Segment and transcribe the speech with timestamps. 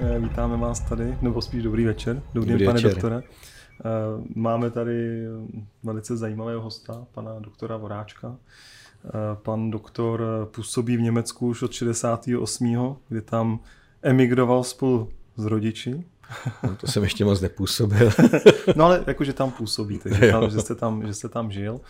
[0.00, 2.22] Eh, vítáme vás tady, nebo spíš dobrý večer.
[2.34, 2.90] Dobrý, dobrý den, pane večer.
[2.90, 3.16] doktore.
[3.16, 3.22] Eh,
[4.34, 5.24] máme tady
[5.82, 8.36] velice zajímavého hosta, pana doktora Voráčka.
[9.04, 9.10] Eh,
[9.42, 10.22] pan doktor
[10.54, 13.60] působí v Německu už od 68., kdy tam
[14.02, 16.04] emigroval spolu s rodiči.
[16.62, 18.10] No, to jsem ještě moc nepůsobil.
[18.76, 21.80] no ale jakože tam působíte, že, tam, že, jste tam, že jste tam žil.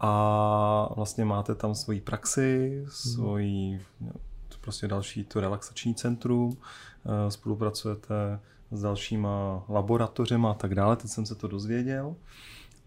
[0.00, 3.80] A vlastně máte tam svoji praxi, svoji
[4.62, 8.40] prostě další to relaxační centrum, eh, spolupracujete
[8.70, 12.14] s dalšíma laboratořema a tak dále, teď jsem se to dozvěděl.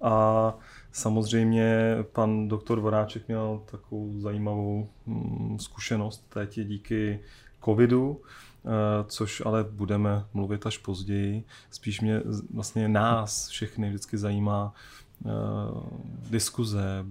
[0.02, 0.54] A
[0.92, 7.20] samozřejmě pan doktor Voráček měl takovou zajímavou mm, zkušenost teď díky
[7.66, 8.70] covidu, eh,
[9.08, 11.44] což ale budeme mluvit až později.
[11.70, 12.22] Spíš mě
[12.54, 14.74] vlastně nás všechny vždycky zajímá
[15.26, 15.30] eh,
[16.30, 17.06] diskuze,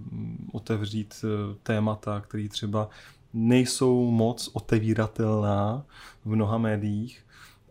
[0.51, 1.25] otevřít
[1.63, 2.89] témata, které třeba
[3.35, 5.85] nejsou moc otevíratelná
[6.25, 7.25] v mnoha médiích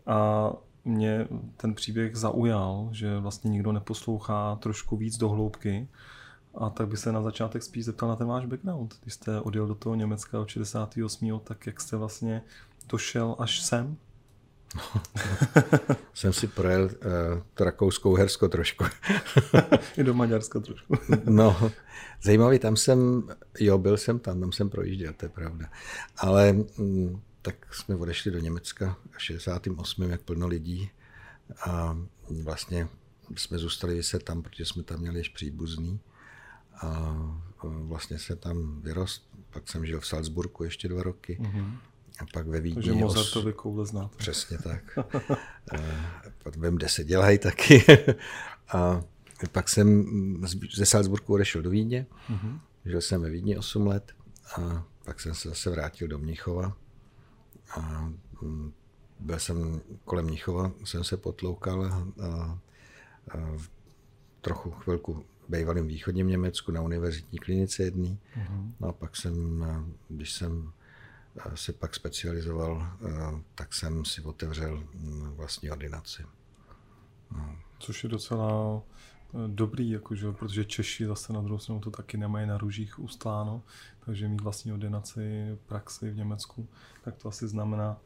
[0.05, 0.51] a
[0.85, 5.87] mě ten příběh zaujal, že vlastně nikdo neposlouchá trošku víc do hloubky.
[6.57, 8.95] A tak by se na začátek spíš zeptal na ten váš background.
[9.01, 11.39] Když jste odjel do toho Německa od 68.
[11.43, 12.41] tak jak jste vlastně
[12.89, 13.97] došel až sem?
[16.13, 16.89] jsem si projel uh,
[17.53, 18.85] to rakouskou Hersko trošku.
[19.97, 20.93] I do Maďarska trošku.
[21.25, 21.71] no,
[22.23, 23.23] zajímavý, tam jsem,
[23.59, 25.69] jo, byl jsem tam, tam jsem projížděl, to je pravda.
[26.17, 30.03] Ale mm, tak jsme odešli do Německa v 68.
[30.03, 30.89] jak plno lidí
[31.65, 31.97] a
[32.43, 32.87] vlastně
[33.35, 35.99] jsme zůstali vyset tam, protože jsme tam měli ještě příbuzný
[36.81, 37.15] a
[37.63, 39.29] vlastně se tam vyrost.
[39.49, 41.37] Pak jsem žil v Salzburgu ještě dva roky.
[41.41, 41.77] Mm-hmm.
[42.19, 42.75] A pak ve Vídni...
[42.75, 44.15] Takže Mozartovi koule znáte.
[44.17, 44.99] Přesně tak.
[46.57, 47.85] vím, kde se dělají taky.
[48.73, 49.01] a
[49.51, 50.05] pak jsem
[50.75, 52.05] ze Salzburgu odešel do Vídně.
[52.29, 52.59] Mm-hmm.
[52.85, 54.11] Žil jsem ve Vídni 8 let
[54.55, 56.77] a pak jsem se zase vrátil do Mnichova.
[57.77, 58.73] A mm,
[59.19, 62.59] byl jsem kolem Mnichova, jsem se potloukal a, a,
[63.31, 63.57] a
[64.41, 68.19] trochu chvilku bývalým východním Německu na univerzitní klinice jedný.
[68.37, 68.71] Mm-hmm.
[68.79, 69.65] No a pak jsem,
[70.09, 70.71] když jsem
[71.55, 76.23] se pak specializoval, eh, tak jsem si otevřel mm, vlastní ordinaci.
[77.31, 77.55] No.
[77.79, 78.81] Což je docela
[79.33, 83.63] eh, dobrý, jakože, protože Češi zase na druhou stranu to taky nemají na růžích ustláno,
[84.05, 86.67] takže mít vlastní ordinaci, praxi v Německu,
[87.03, 87.97] tak to asi znamená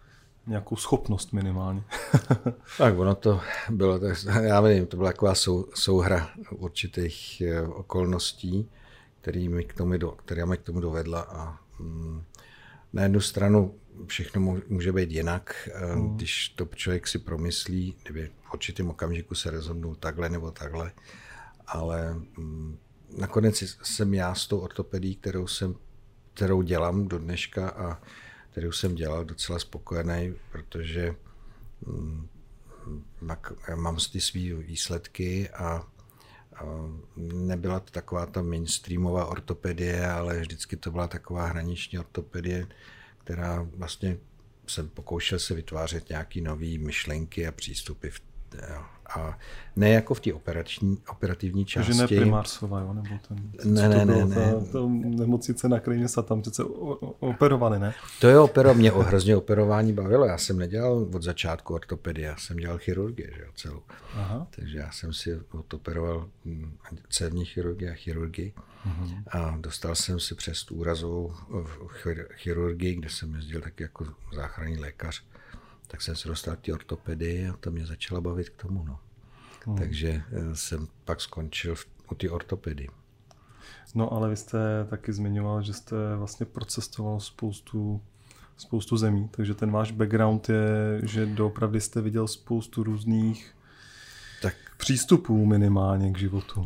[0.47, 1.83] nějakou schopnost minimálně.
[2.77, 8.69] tak ono to bylo, tak, já nevím, to byla taková sou, souhra určitých eh, okolností,
[9.21, 12.23] který mi k tomu, do, která mi k tomu dovedla a mm,
[12.93, 16.15] na jednu stranu všechno může být jinak, mm.
[16.15, 20.91] když to člověk si promyslí, kdyby v určitém okamžiku se rozhodnul takhle nebo takhle,
[21.67, 22.77] ale mm,
[23.17, 25.75] nakonec jsem já s tou ortopedí, kterou, jsem,
[26.33, 28.01] kterou dělám do dneška a
[28.51, 31.15] kterou jsem dělal docela spokojený, protože
[31.85, 32.27] mm,
[33.75, 35.87] mám ty své výsledky a
[37.15, 42.67] nebyla to taková ta mainstreamová ortopedie, ale vždycky to byla taková hraniční ortopedie,
[43.17, 44.17] která vlastně
[44.67, 48.21] jsem pokoušel se vytvářet nějaké nové myšlenky a přístupy v
[49.15, 49.37] a
[49.75, 51.97] ne jako v té operační, operativní části.
[51.97, 52.93] Takže ne Primarsova, jo?
[52.93, 54.35] Nebo ten, ne, ne, ne, ne.
[54.35, 56.63] Ta, ta nemocnice na krajině se tam přece
[57.19, 57.93] operovali, ne?
[58.21, 60.25] To je opero, mě o hrozně operování bavilo.
[60.25, 63.81] Já jsem nedělal od začátku ortopedii, já jsem dělal chirurgii, že jo, celou.
[64.13, 64.47] Aha.
[64.55, 65.39] Takže já jsem si
[65.73, 66.71] operoval hm,
[67.09, 68.53] cévní chirurgii a chirurgii.
[68.85, 69.23] Uh-huh.
[69.27, 71.33] A dostal jsem si přes tu úrazovou
[72.35, 75.23] chirurgii, kde jsem jezdil taky jako záchranný lékař
[75.91, 78.83] tak jsem se dostal k té ortopedii a to mě začala bavit k tomu.
[78.83, 78.99] No.
[79.65, 79.77] Hmm.
[79.77, 82.89] Takže eh, jsem pak skončil v, u té ortopedii.
[83.95, 84.57] No ale vy jste
[84.89, 88.01] taky zmiňoval, že jste vlastně procestoval spoustu,
[88.57, 93.55] spoustu zemí, takže ten váš background je, že doopravdy jste viděl spoustu různých
[94.41, 96.63] tak přístupů minimálně k životu.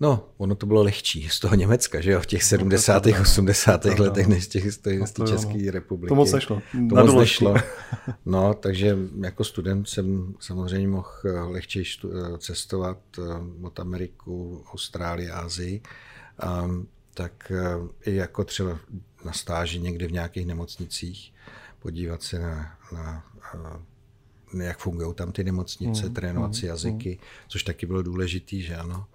[0.00, 3.06] No, ono to bylo lehčí z toho Německa, že jo, v těch 70.
[3.06, 3.84] No, 80.
[3.84, 6.08] No, letech než z těch z té no, České republiky.
[6.08, 6.62] To moc nešlo.
[6.72, 7.54] To moc nešlo.
[8.26, 13.22] No, takže jako student jsem samozřejmě mohl eh, lehčej eh, cestovat eh,
[13.62, 15.82] od Ameriku, Austrálii, Asii.
[16.64, 17.52] Um, tak
[18.06, 18.78] i jako třeba
[19.24, 21.32] na stáži někde v nějakých nemocnicích,
[21.78, 23.24] podívat se na, na
[24.58, 27.26] jak fungují tam ty nemocnice, mm, trénovat mm, si jazyky, mm.
[27.48, 29.06] což taky bylo důležité, že ano.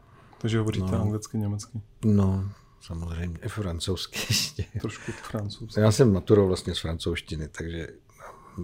[0.46, 1.02] Takže hovoříte no.
[1.02, 1.82] anglicky, německy?
[2.06, 2.50] No,
[2.82, 3.40] samozřejmě.
[3.42, 4.66] I francouzsky ještě.
[4.82, 5.82] Trošku francouzsky.
[5.82, 7.88] Já jsem maturoval vlastně z francouzštiny, takže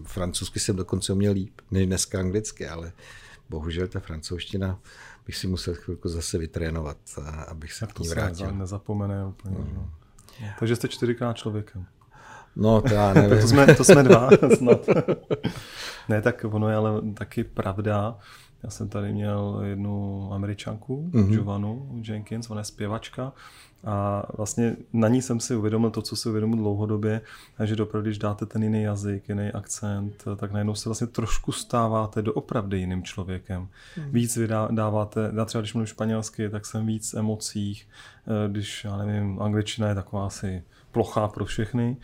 [0.04, 2.92] francouzsky jsem dokonce uměl líp, než dneska anglicky, ale
[3.50, 4.80] bohužel ta francouzština
[5.26, 6.98] bych si musel chvilku zase vytrénovat,
[7.48, 8.48] abych se tak k ní vrátil.
[8.48, 9.58] To nezapomene úplně.
[9.58, 9.74] Mm.
[9.76, 9.92] No.
[10.60, 11.86] Takže jste čtyřikrát člověkem.
[12.56, 13.42] No, to já nevím.
[13.42, 14.86] to, jsme, to jsme dva snad.
[16.10, 18.18] ne, tak ono je ale taky pravda.
[18.64, 21.30] Já jsem tady měl jednu američanku, mm-hmm.
[21.30, 23.34] Giovannu Jenkins, ona je zpěvačka
[23.84, 27.22] a vlastně na ní jsem si uvědomil to, co si uvědomil dlouhodobě,
[27.64, 32.22] že dopravdy, když dáte ten jiný jazyk, jiný akcent, tak najednou se vlastně trošku stáváte
[32.22, 33.68] doopravdy jiným člověkem.
[33.96, 34.12] Hmm.
[34.12, 37.88] Víc vydáváte, já třeba když mluvím španělsky, tak jsem víc emocích,
[38.28, 41.98] eh, když, já nevím, angličtina je taková asi plochá pro všechny,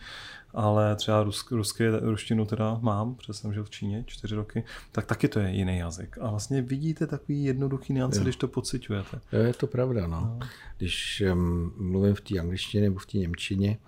[0.54, 5.06] ale třeba rusk, ruské, ruštinu teda mám, protože jsem žil v Číně čtyři roky, tak
[5.06, 6.18] taky to je jiný jazyk.
[6.20, 9.20] A vlastně vidíte takový jednoduchý niance, když to pocitujete.
[9.32, 10.20] Jo, je to pravda, no.
[10.20, 10.38] no.
[10.78, 13.78] Když um, mluvím v té angličtině nebo v té němčině,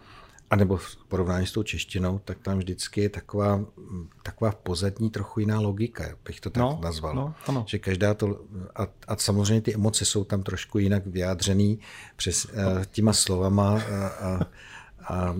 [0.50, 3.64] anebo v porovnání s tou češtinou, tak tam vždycky je taková,
[4.22, 7.14] taková pozadní trochu jiná logika, bych to tak no, nazval.
[7.14, 7.64] No, ano.
[7.68, 8.40] Že každá to,
[8.76, 11.78] a, a samozřejmě ty emoce jsou tam trošku jinak vyjádřený
[12.16, 12.50] přes uh,
[12.90, 14.40] těma slovama a, a,
[15.04, 15.34] a, a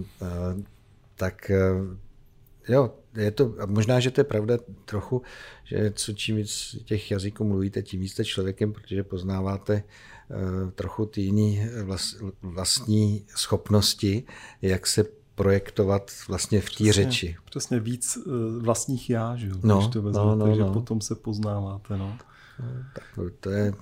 [1.21, 5.23] tak eh, jo, je to, možná, že to je pravda trochu,
[5.65, 9.83] že co čím víc těch jazyků mluvíte, tím víc jste člověkem, protože poznáváte
[10.29, 14.23] uh, trochu ty jiný vlast, vlastní schopnosti,
[14.63, 17.37] jak se projektovat vlastně v té řeči.
[17.45, 18.19] Přesně víc
[18.59, 19.55] vlastních já, že jo?
[19.63, 20.55] No, to vezmete, no, no, no.
[20.55, 21.97] že potom se poznáváte.
[21.97, 22.19] No.
[22.61, 23.05] No, tak
[23.41, 23.73] to je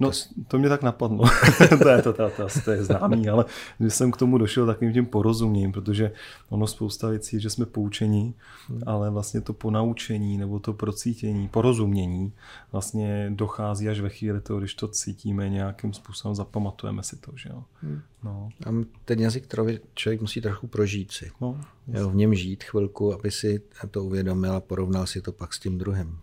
[0.00, 0.10] No,
[0.48, 1.24] to mě tak napadlo.
[1.82, 3.44] to, je, to, to, to, to je známý, ale
[3.78, 6.12] když jsem k tomu došel takovým tím porozuměním, protože
[6.48, 8.34] ono spousta věcí, že jsme poučení,
[8.68, 8.82] hmm.
[8.86, 12.32] ale vlastně to ponaučení nebo to procítění, porozumění
[12.72, 17.32] vlastně dochází až ve chvíli toho, když to cítíme nějakým způsobem, zapamatujeme si to.
[17.36, 17.64] Že jo?
[17.82, 18.00] Hmm.
[18.24, 18.48] No.
[18.66, 18.70] A
[19.04, 21.30] ten jazyk který člověk musí trochu prožít si.
[21.40, 25.54] No, jo, v něm žít chvilku, aby si to uvědomil a porovnal si to pak
[25.54, 26.18] s tím druhým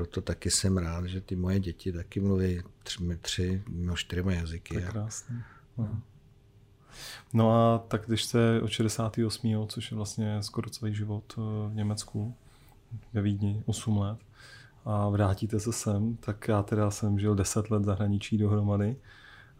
[0.00, 4.74] proto taky jsem rád, že ty moje děti taky mluví tři, tři no čtyřma jazyky.
[4.74, 5.36] Tak krásně.
[5.78, 6.00] No.
[7.32, 9.66] no a tak když jste od 68.
[9.68, 12.34] což je vlastně skoro celý život eh, v Německu,
[13.12, 14.18] ve Vídni, 8 let,
[14.84, 18.96] a vrátíte se sem, tak já teda jsem žil 10 let zahraničí dohromady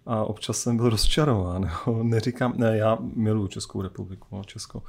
[0.07, 1.71] a občas jsem byl rozčarován.
[2.03, 4.83] Neříkám, ne, já miluji Českou republiku, no, Česko,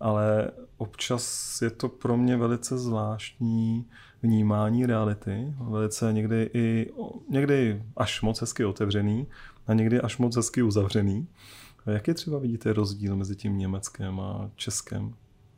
[0.00, 3.86] ale občas je to pro mě velice zvláštní
[4.24, 6.90] vnímání reality, velice někdy i
[7.28, 9.26] někdy až moc hezky otevřený
[9.66, 11.28] a někdy až moc hezky uzavřený.
[11.86, 15.14] A jaký třeba vidíte rozdíl mezi tím Německem a Českem?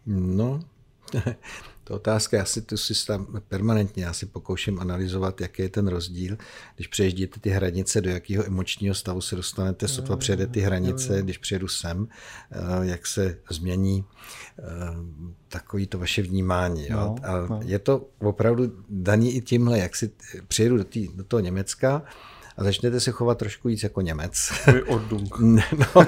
[0.07, 0.61] No,
[1.85, 5.89] to otázka, já si tu si tam permanentně, já si pokouším analyzovat, jaký je ten
[5.89, 6.37] rozdíl.
[6.75, 11.39] Když přeježdíte ty hranice, do jakého emočního stavu se dostanete, sotva přejede ty hranice, když
[11.39, 12.09] přijedu sem,
[12.51, 14.05] eh, jak se změní
[14.59, 14.63] eh,
[15.49, 16.87] takový to vaše vnímání.
[16.89, 16.97] Jo?
[16.97, 17.61] No, a no.
[17.65, 20.11] je to opravdu daný i tímhle, jak si
[20.49, 22.03] přijedu do, tý, do toho Německa,
[22.57, 24.53] a začnete se chovat trošku víc jako Němec.
[25.95, 26.07] no,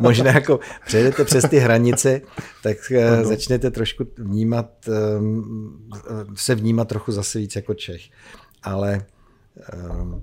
[0.00, 2.20] možná jako přejdete přes ty hranice,
[2.62, 2.76] tak.
[2.90, 5.88] Eh, začnete trošku vnímat, ehm,
[6.34, 8.02] se vnímat trochu zase víc jako Čech.
[8.62, 9.04] Ale
[9.72, 10.22] ehm,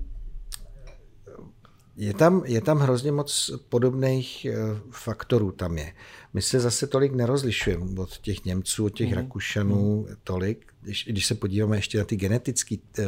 [1.96, 4.54] je tam, je tam hrozně moc podobných eh,
[4.90, 5.92] faktorů tam je.
[6.32, 9.14] My se zase tolik nerozlišujeme od těch Němců, od těch mm.
[9.14, 13.04] Rakušanů tolik, když, když se podíváme ještě na ty genetické eh,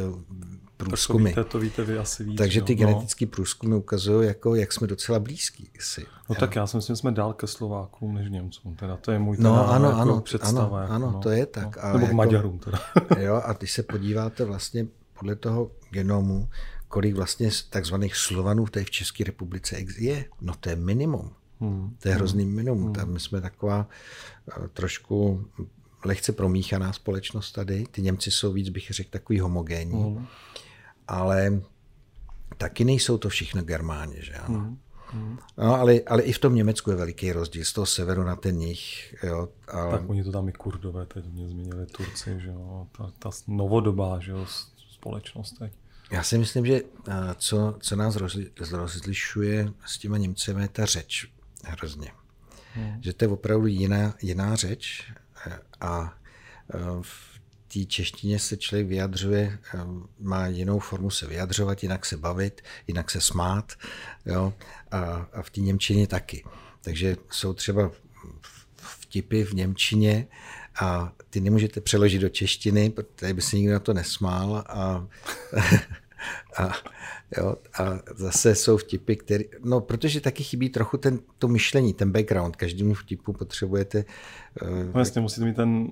[0.77, 1.33] průzkumy.
[1.33, 2.37] To víte, to víte vy asi víc.
[2.37, 2.79] Takže ty no.
[2.79, 6.05] genetické průzkumy ukazují, jako, jak jsme docela blízký si.
[6.29, 8.75] No tak já si myslím, že jsme dál ke Slovákům než Němcům.
[8.75, 10.63] Teda to je můj no, teda, ano, jako ano, představa.
[10.63, 11.75] Ano, jako, ano no, to je tak.
[11.75, 11.83] No.
[11.83, 12.79] A Nebo jako, k Maďarům teda.
[13.19, 14.87] jo, a když se podíváte vlastně
[15.19, 16.49] podle toho genomu,
[16.87, 21.31] kolik vlastně takzvaných Slovanů tady v České republice je, no to je minimum.
[21.59, 21.95] Hmm.
[21.99, 22.83] To je hrozný minimum.
[22.83, 22.93] Hmm.
[22.93, 23.87] Tam my jsme taková
[24.57, 25.45] uh, trošku
[26.05, 27.85] lehce promíchaná společnost tady.
[27.91, 30.03] Ty Němci jsou víc, bych řekl, takový homogénní.
[30.03, 30.27] Hmm.
[31.07, 31.61] Ale
[32.57, 34.59] taky nejsou to všechno Germáni, že ano.
[34.59, 34.77] Hmm.
[35.09, 35.39] Hmm.
[35.57, 38.61] No, ale, ale i v tom Německu je veliký rozdíl z toho severu na ten
[38.61, 39.15] jih.
[39.23, 39.91] Jo, ale...
[39.91, 44.19] Tak oni to tam i kurdové, teď mě zmínili Turci, že jo, ta, ta novodobá
[44.19, 44.45] že jo,
[44.91, 45.73] společnost teď.
[46.11, 46.81] Já si myslím, že
[47.35, 48.15] co, co nás
[48.71, 51.31] rozlišuje s těma Němcemi je ta řeč
[51.65, 52.11] hrozně.
[52.73, 53.03] Hmm.
[53.03, 55.11] Že to je opravdu jiná, jiná řeč
[55.81, 56.13] a
[57.01, 59.59] v té češtině se člověk vyjadřuje,
[60.19, 63.73] má jinou formu se vyjadřovat, jinak se bavit, jinak se smát
[64.25, 64.53] jo?
[64.91, 64.99] A,
[65.33, 66.43] a v té Němčině taky.
[66.81, 67.91] Takže jsou třeba
[68.75, 70.27] vtipy v Němčině
[70.81, 75.07] a ty nemůžete přeložit do češtiny, protože by se nikdo na to nesmál a,
[76.57, 76.73] a,
[77.37, 82.11] jo, a zase jsou vtipy, které, no protože taky chybí trochu ten, to myšlení, ten
[82.11, 84.05] background, každému vtipu potřebujete
[84.61, 85.87] uh, no jasně, musíte mít ten,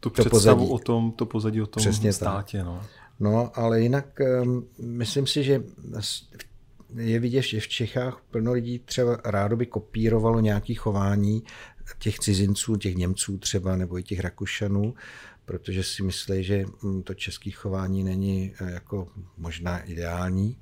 [0.00, 0.70] tu představu pozadí.
[0.70, 2.58] o tom, to pozadí o tom Přesně státě.
[2.58, 2.66] Tak.
[2.66, 2.82] No.
[3.20, 4.06] no, ale jinak
[4.42, 5.62] um, myslím si, že
[6.96, 11.42] je vidět, že v Čechách plno lidí třeba rádo by kopírovalo nějaké chování
[11.98, 14.94] těch cizinců, těch Němců třeba, nebo i těch Rakušanů,
[15.44, 20.60] protože si myslí, že hm, to české chování není eh, jako možná ideální,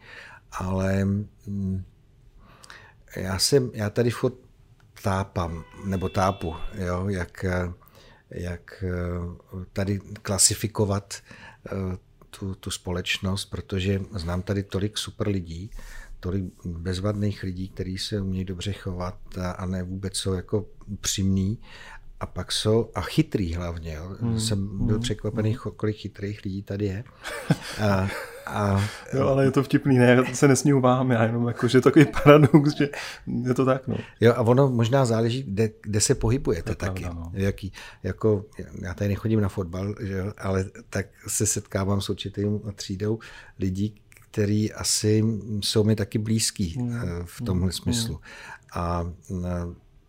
[0.53, 1.85] ale hm,
[3.17, 4.35] já, jsem, já tady furt
[5.03, 7.45] tápám, nebo tápu, jo, jak,
[8.31, 8.85] jak
[9.73, 11.23] tady klasifikovat
[12.31, 15.71] tu, tu společnost, protože znám tady tolik super lidí,
[16.21, 20.67] tolik bezvadných lidí, kteří se umějí dobře chovat a, a ne vůbec jsou jako
[21.01, 21.59] přímní
[22.21, 24.17] a pak jsou, a chytrý hlavně, jo.
[24.21, 24.41] Hmm.
[24.41, 25.03] jsem byl hmm.
[25.03, 25.73] překvapený, hmm.
[25.77, 27.05] kolik chytrých lidí tady je.
[27.81, 28.09] A,
[28.47, 28.85] a,
[29.15, 32.05] jo, ale je to vtipný, ne, já se nesmíju vám, já jenom jako, že takový
[32.05, 32.89] paradox, že
[33.45, 33.97] je to tak, no.
[34.21, 37.03] Jo, a ono možná záleží, kde, kde se pohybujete taky.
[37.03, 37.33] Pravda, no.
[37.35, 37.73] Jaký,
[38.03, 38.45] jako,
[38.83, 43.19] já tady nechodím na fotbal, že jo, ale tak se setkávám s určitým třídou
[43.59, 43.95] lidí,
[44.31, 45.25] který asi
[45.61, 47.01] jsou mi taky blízký mm.
[47.25, 47.73] v tomhle mm.
[47.73, 48.21] smyslu.
[48.75, 49.13] A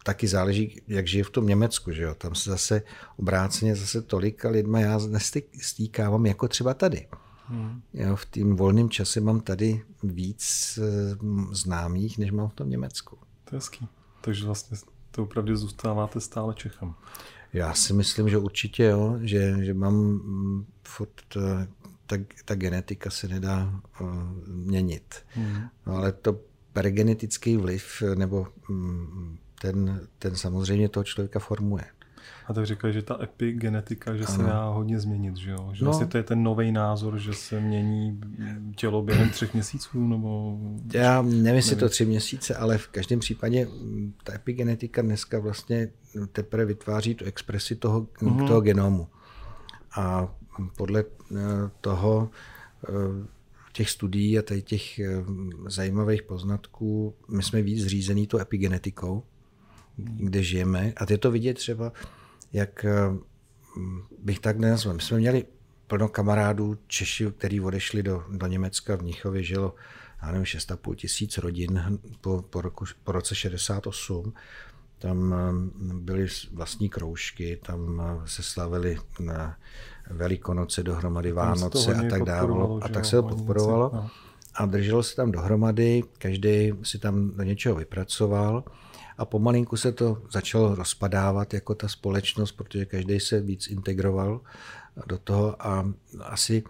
[0.04, 2.16] taky záleží, jak žije v tom Německu, že jo?
[2.16, 2.82] Tam se zase
[3.18, 7.08] obráceně zase tolika lidma já nestýkávám jako třeba tady.
[7.46, 7.82] Hmm.
[7.94, 11.18] Jo, v tím volném čase mám tady víc eh,
[11.52, 13.18] známých, než mám v tom Německu.
[13.46, 13.88] To je hezký.
[14.22, 14.78] Takže vlastně
[15.12, 16.94] to opravdu zůstáváte stále Čechem.
[17.54, 21.22] Já si myslím, že určitě jo, že, že mám mm, furt
[22.06, 24.08] ta, ta genetika se nedá uh,
[24.48, 25.16] měnit.
[25.28, 25.62] Hmm.
[25.86, 26.40] No, ale to
[26.74, 31.84] pregenetický vliv nebo um, ten, ten samozřejmě toho člověka formuje.
[32.48, 34.36] A tak říkají, že ta epigenetika, že ano.
[34.36, 35.70] se dá hodně změnit, že jo?
[35.74, 35.92] Že no.
[35.92, 38.22] vlastně to je ten nový názor, že se mění
[38.76, 40.58] tělo během třech měsíců, nebo...
[40.94, 45.90] Já nevím, jestli to tři měsíce, ale v každém případě mm, ta epigenetika dneska vlastně
[46.32, 48.48] teprve vytváří tu expresi toho, mm-hmm.
[48.48, 49.08] toho genomu.
[49.98, 50.36] A
[50.78, 51.36] podle eh,
[51.82, 52.30] toho
[52.90, 52.92] eh,
[53.74, 55.24] těch studií a těch eh,
[55.68, 59.24] zajímavých poznatků, my jsme víc zřízený to epigenetikou,
[59.96, 60.94] kde žijeme.
[60.98, 61.92] A je to vidět třeba,
[62.54, 62.86] jak
[64.20, 64.96] bych tak nenazval.
[64.96, 65.46] My jsme měli
[65.88, 68.96] plno kamarádů Češi, kteří odešli do, do Německa.
[68.96, 69.76] V Mnichově žilo,
[70.22, 74.34] já nevím, 6,5 tisíc rodin po, po, roku, po roce 68.
[75.00, 75.36] Tam
[75.94, 79.58] byly vlastní kroužky, tam se slavili na
[80.10, 82.80] Velikonoce dohromady, Vánoce a tak dále.
[82.82, 83.92] A tak se to podporovalo.
[83.94, 84.10] No.
[84.54, 88.64] A drželo se tam dohromady, každý si tam do něčeho vypracoval
[89.18, 94.42] a pomalinku se to začalo rozpadávat jako ta společnost, protože každý se víc integroval
[95.08, 96.64] do toho a asi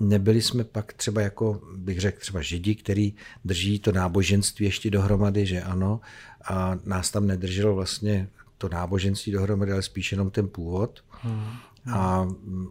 [0.00, 5.46] nebyli jsme pak třeba jako, bych řekl, třeba židi, který drží to náboženství ještě dohromady,
[5.46, 6.00] že ano,
[6.44, 8.28] a nás tam nedrželo vlastně
[8.58, 11.04] to náboženství dohromady, ale spíš jenom ten původ.
[11.22, 11.50] Hmm.
[11.92, 12.28] A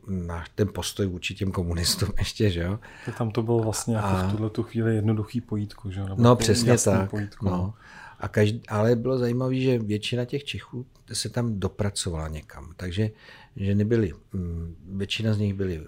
[0.07, 2.79] na ten postoj vůči těm komunistům ještě, že jo.
[3.05, 4.27] Tak tam to bylo vlastně jako a...
[4.27, 6.07] v tuhle tu chvíli jednoduchý pojítku, že jo?
[6.17, 7.09] no přesně tak.
[7.09, 7.73] Pojítku, no.
[8.19, 12.73] A každý, ale bylo zajímavé, že většina těch Čechů se tam dopracovala někam.
[12.77, 13.11] Takže
[13.55, 15.85] že nebyli, mm, většina z nich byli,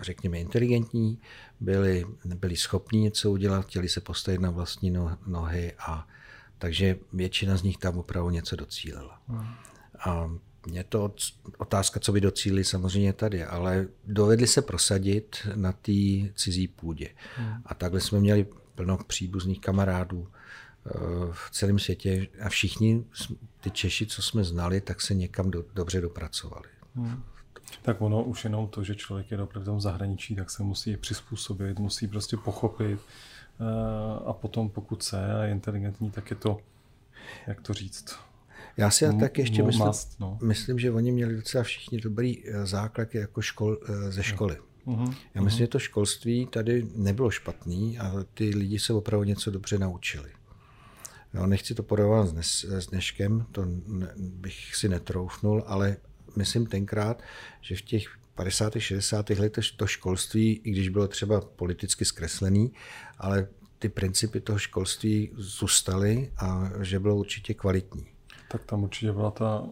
[0.00, 1.18] řekněme, inteligentní,
[1.60, 6.08] byli, byli schopní něco udělat, chtěli se postavit na vlastní no, nohy a
[6.58, 9.20] takže většina z nich tam opravdu něco docílila.
[9.98, 10.30] A
[10.72, 11.14] je to
[11.58, 15.92] otázka, co by docílili samozřejmě tady, ale dovedli se prosadit na té
[16.34, 17.08] cizí půdě.
[17.36, 17.62] Hmm.
[17.66, 20.28] A takhle jsme měli plno příbuzných kamarádů
[21.32, 23.04] v celém světě a všichni
[23.60, 26.68] ty Češi, co jsme znali, tak se někam do, dobře dopracovali.
[26.94, 27.22] Hmm.
[27.82, 30.96] Tak ono už jenom to, že člověk je opravdu v tom zahraničí, tak se musí
[30.96, 33.64] přizpůsobit, musí prostě pochopit eh,
[34.26, 36.58] a potom pokud se a je inteligentní, tak je to,
[37.46, 38.18] jak to říct,
[38.76, 40.38] já si m- tak ještě myslím, must, no.
[40.42, 44.56] myslím, že oni měli docela všichni dobrý eh, základ jako škol, eh, ze školy.
[44.86, 45.14] Uh-huh.
[45.34, 45.64] Já myslím, uh-huh.
[45.64, 50.30] že to školství tady nebylo špatný a ty lidi se opravdu něco dobře naučili.
[51.36, 55.96] No, nechci to podávat s, s dneškem, to ne, bych si netroufnul, ale
[56.36, 57.22] myslím tenkrát,
[57.60, 58.72] že v těch 50.
[58.78, 59.30] 60.
[59.30, 62.72] letech to školství, i když bylo třeba politicky zkreslený,
[63.18, 68.06] ale ty principy toho školství zůstaly a že bylo určitě kvalitní.
[68.48, 69.64] Tak tam určitě byla ta...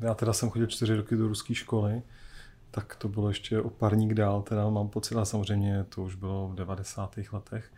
[0.00, 2.02] Já teda jsem chodil čtyři roky do ruské školy,
[2.70, 6.48] tak to bylo ještě o parník dál, teda mám pocit, ale samozřejmě to už bylo
[6.48, 7.16] v 90.
[7.32, 7.70] letech,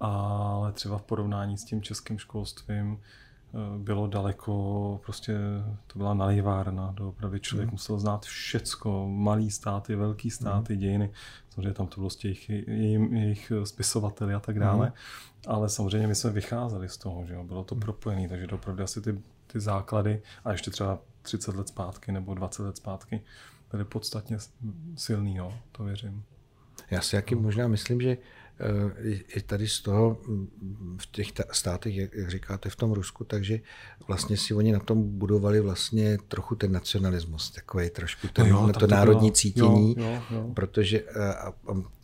[0.00, 5.38] ale třeba v porovnání s tím českým školstvím eh, bylo daleko, prostě
[5.86, 7.72] to byla nalivárna, doopravdy člověk mm.
[7.72, 10.80] musel znát všecko, malý státy, velký státy, mm.
[10.80, 11.10] dějiny,
[11.50, 14.92] samozřejmě tam to bylo z těch jejich, jejich spisovateli a tak dále, mm.
[15.46, 17.80] ale samozřejmě my jsme vycházeli z toho, že jo, bylo to mm.
[17.80, 22.62] propojené, takže opravdu asi ty ty základy a ještě třeba 30 let zpátky nebo 20
[22.62, 23.20] let zpátky
[23.70, 24.38] byly podstatně
[24.96, 26.24] silný, jo, to věřím.
[26.90, 28.16] Já si jaký možná myslím, že
[29.36, 30.18] i tady z toho,
[30.96, 33.60] v těch státech, jak říkáte, v tom Rusku, takže
[34.08, 38.72] vlastně si oni na tom budovali vlastně trochu ten nacionalismus, takový trošku ten, no jo,
[38.72, 40.50] to, to národní bylo, cítění, jo, jo, jo.
[40.54, 41.54] protože a, a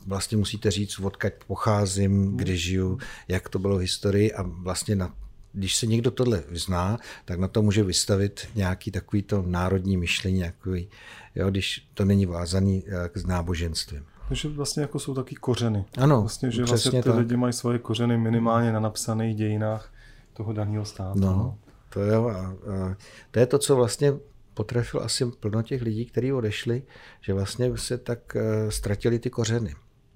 [0.07, 2.37] vlastně musíte říct, odkud pocházím, hmm.
[2.37, 2.99] kde žiju,
[3.29, 5.15] jak to bylo v historii a vlastně na
[5.53, 10.41] když se někdo tohle zná, tak na to může vystavit nějaký takový to národní myšlení,
[10.41, 10.89] takový,
[11.35, 12.85] jo, když to není vázaný
[13.15, 14.05] s náboženstvím.
[14.29, 15.85] Takže vlastně jako jsou taky kořeny.
[15.99, 17.19] Ano, vlastně, že vlastně ty tak.
[17.19, 19.93] lidi mají svoje kořeny minimálně na napsaných dějinách
[20.33, 21.21] toho daného státu.
[21.21, 21.59] No, no.
[21.91, 22.29] to jo.
[22.29, 22.97] A, a
[23.31, 24.13] to je to, co vlastně
[24.55, 26.83] potrefil asi plno těch lidí, kteří odešli,
[27.21, 29.75] že vlastně se tak uh, ztratili ty kořeny.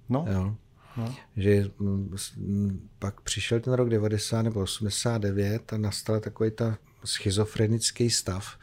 [0.09, 0.25] No.
[0.33, 0.55] Jo.
[0.97, 1.15] No.
[1.37, 8.59] Že mm, pak přišel ten rok 90 nebo 89 a nastal takový ta schizofrenický stav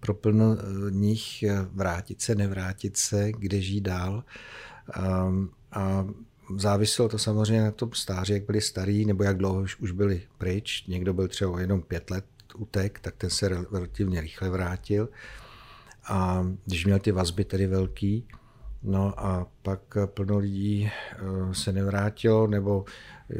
[0.00, 0.56] pro plno
[0.90, 4.24] nich eh, vrátit se, nevrátit se, kde žít dál.
[5.72, 6.06] A
[6.56, 10.22] záviselo to samozřejmě na tom stáří, jak byli starí, nebo jak dlouho už, už byli
[10.38, 10.86] pryč.
[10.86, 15.08] Někdo byl třeba jenom pět let utek, tak ten se relativně rychle vrátil.
[16.08, 18.28] A když měl ty vazby tedy velký,
[18.82, 22.84] no a pak plno lidí eh, se nevrátilo, nebo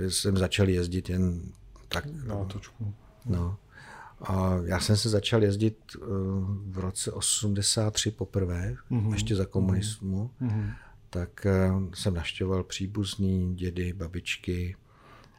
[0.09, 1.41] jsem začal jezdit jen
[1.89, 2.05] tak.
[2.27, 2.95] Na otočku.
[3.27, 3.57] No.
[4.21, 5.99] A já jsem se začal jezdit eh,
[6.67, 9.13] v roce 83 poprvé, mm-hmm.
[9.13, 10.31] ještě za komunismu.
[10.43, 10.75] Mm-hmm
[11.11, 14.77] tak eh, jsem naštěvoval příbuzný, dědy, babičky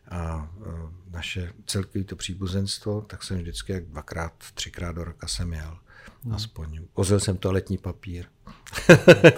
[0.10, 0.72] a eh,
[1.10, 5.78] naše celkové to příbuzenstvo, tak jsem vždycky jak dvakrát, třikrát do roka jsem jel.
[6.24, 6.34] Hmm.
[6.34, 6.82] Aspoň.
[6.96, 8.26] Vozil jsem toaletní papír.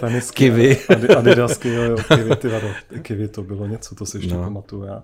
[0.00, 0.84] Tenisky, kivy.
[1.16, 2.68] Adidasky, jo, jo, kivy, ty vado.
[3.02, 4.40] Kivy to bylo něco, to si ještě no.
[4.40, 5.02] pamatuju já.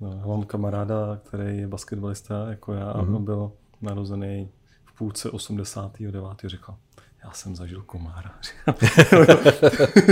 [0.00, 2.98] No, mám kamaráda, který je basketbalista jako já mm-hmm.
[2.98, 3.24] a mhm.
[3.24, 4.50] byl narozený
[4.84, 6.22] v půlce 89.
[6.44, 6.76] říkal,
[7.26, 8.34] já jsem zažil komára.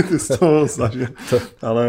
[0.09, 1.07] Ty jsi to zažil.
[1.61, 1.87] Ale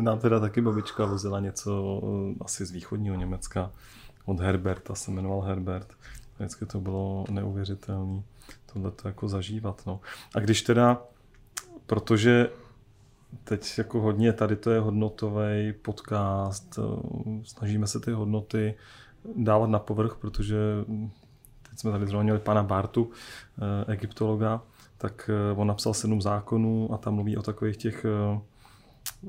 [0.00, 2.02] nám teda taky babička vozila něco
[2.40, 3.70] asi z východního Německa
[4.24, 5.88] od Herberta, se jmenoval Herbert.
[6.38, 8.22] Vždycky to bylo neuvěřitelné
[8.76, 9.82] tohle to jako zažívat.
[9.86, 10.00] No.
[10.34, 11.02] A když teda,
[11.86, 12.50] protože
[13.44, 16.78] teď jako hodně, tady to je hodnotový podcast,
[17.42, 18.74] snažíme se ty hodnoty
[19.36, 20.56] dávat na povrch, protože
[21.76, 23.10] teď jsme tady zrovna měli pana Bartu,
[23.58, 24.62] eh, egyptologa,
[24.98, 28.40] tak eh, on napsal sedm zákonů a tam mluví o takových těch eh,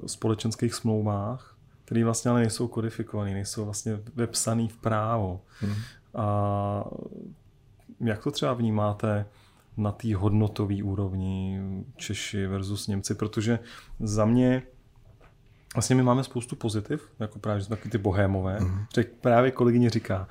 [0.08, 1.56] společenských smlouvách,
[1.86, 5.42] které vlastně ale nejsou kodifikované, nejsou vlastně vepsané v právo.
[5.60, 5.76] Hmm.
[6.16, 6.84] A
[8.00, 9.26] jak to třeba vnímáte
[9.78, 11.60] na té hodnotové úrovni
[11.96, 13.16] Češi versus Němci?
[13.16, 13.60] Protože
[14.00, 14.64] za mě
[15.76, 18.58] vlastně my máme spoustu pozitiv, jako právě že jsme taky ty bohémové.
[18.60, 18.86] Hmm.
[19.22, 20.28] Právě kolegyně říká,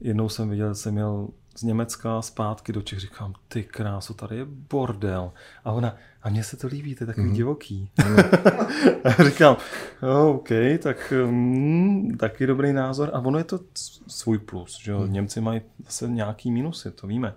[0.00, 1.28] jednou jsem viděl, jsem měl
[1.58, 5.32] z Německa zpátky do Čech, říkám, ty krásu, tady je bordel.
[5.64, 7.34] A ona, a mně se to líbí, to je takový mm.
[7.34, 7.90] divoký.
[9.04, 9.56] a říkám,
[10.02, 10.48] oh, OK,
[10.82, 13.10] tak um, taky dobrý názor.
[13.12, 13.60] A ono je to
[14.06, 15.00] svůj plus, že jo?
[15.00, 15.12] Mm.
[15.12, 17.34] Němci mají zase nějaký minusy, to víme.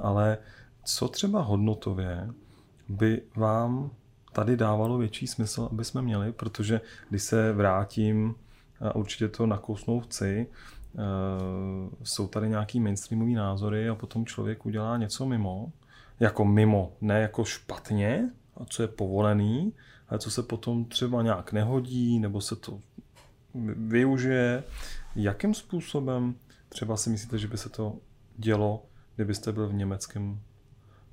[0.00, 0.38] Ale
[0.84, 2.28] co třeba hodnotově
[2.88, 3.90] by vám
[4.32, 8.34] tady dávalo větší smysl, aby jsme měli, protože když se vrátím,
[8.80, 10.46] a určitě to nakousnou chci,
[12.02, 15.72] jsou tady nějaký mainstreamové názory a potom člověk udělá něco mimo,
[16.20, 19.72] jako mimo, ne jako špatně, a co je povolený,
[20.08, 22.80] ale co se potom třeba nějak nehodí, nebo se to
[23.76, 24.64] využije.
[25.16, 26.34] Jakým způsobem
[26.68, 27.98] třeba si myslíte, že by se to
[28.36, 30.40] dělo, kdybyste byl v německém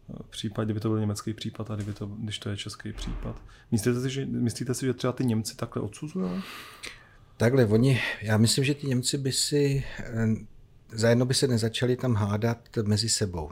[0.09, 3.41] eh, případ, kdyby to byl německý případ a kdyby to, když to je český případ.
[3.71, 6.41] Myslíte si, že, myslíte si, že třeba ty Němci takhle odsuzují?
[7.39, 10.27] Takhle, oni, já myslím, že ti Němci by si, eh,
[10.91, 13.51] zajedno by se nezačali tam hádat mezi sebou.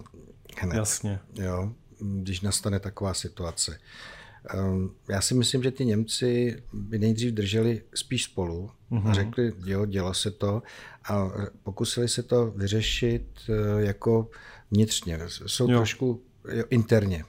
[0.59, 0.75] Hned.
[0.75, 1.19] Jasně.
[1.33, 3.79] Jo, když nastane taková situace.
[4.53, 8.97] Ehm, já si myslím, že ty Němci by nejdřív drželi spíš spolu mm-hmm.
[8.97, 9.13] a mhm.
[9.13, 10.63] řekli, jo, dělo se to
[11.09, 11.29] a
[11.63, 14.29] pokusili se to vyřešit eh, jako
[14.71, 15.19] vnitřně.
[15.27, 15.77] Jsou jo.
[15.77, 16.21] trošku
[16.53, 17.25] jo, interně.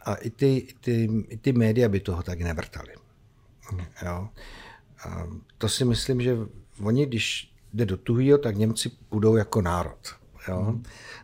[0.00, 2.92] A i ty, i, ty, i ty média by toho tak nevrtali.
[4.04, 4.28] Jo.
[5.06, 5.26] A
[5.58, 6.36] to si myslím, že
[6.82, 9.98] oni, když jde do tuhýho, tak Němci budou jako národ.
[10.48, 10.62] Jo?
[10.62, 10.82] Hmm.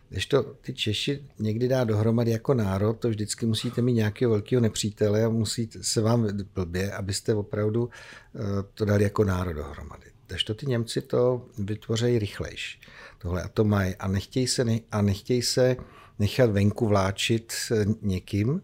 [0.09, 4.61] Když to ty Češi někdy dá dohromady jako národ, to vždycky musíte mít nějakého velkého
[4.61, 7.89] nepřítele a musí se vám blbě, abyste opravdu
[8.35, 8.39] eh,
[8.73, 10.05] to dali jako národ dohromady.
[10.27, 12.79] Takže to ty Němci to vytvořejí rychlejš.
[13.17, 13.95] Tohle a to mají.
[13.95, 15.77] A nechtějí se, ne, a nechtějí se
[16.19, 17.53] nechat venku vláčit
[18.01, 18.61] někým,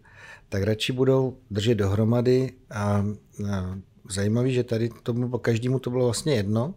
[0.48, 3.06] tak radši budou držet dohromady a,
[3.52, 3.78] a
[4.12, 6.74] zajímavé, že tady tomu, každému to bylo vlastně jedno.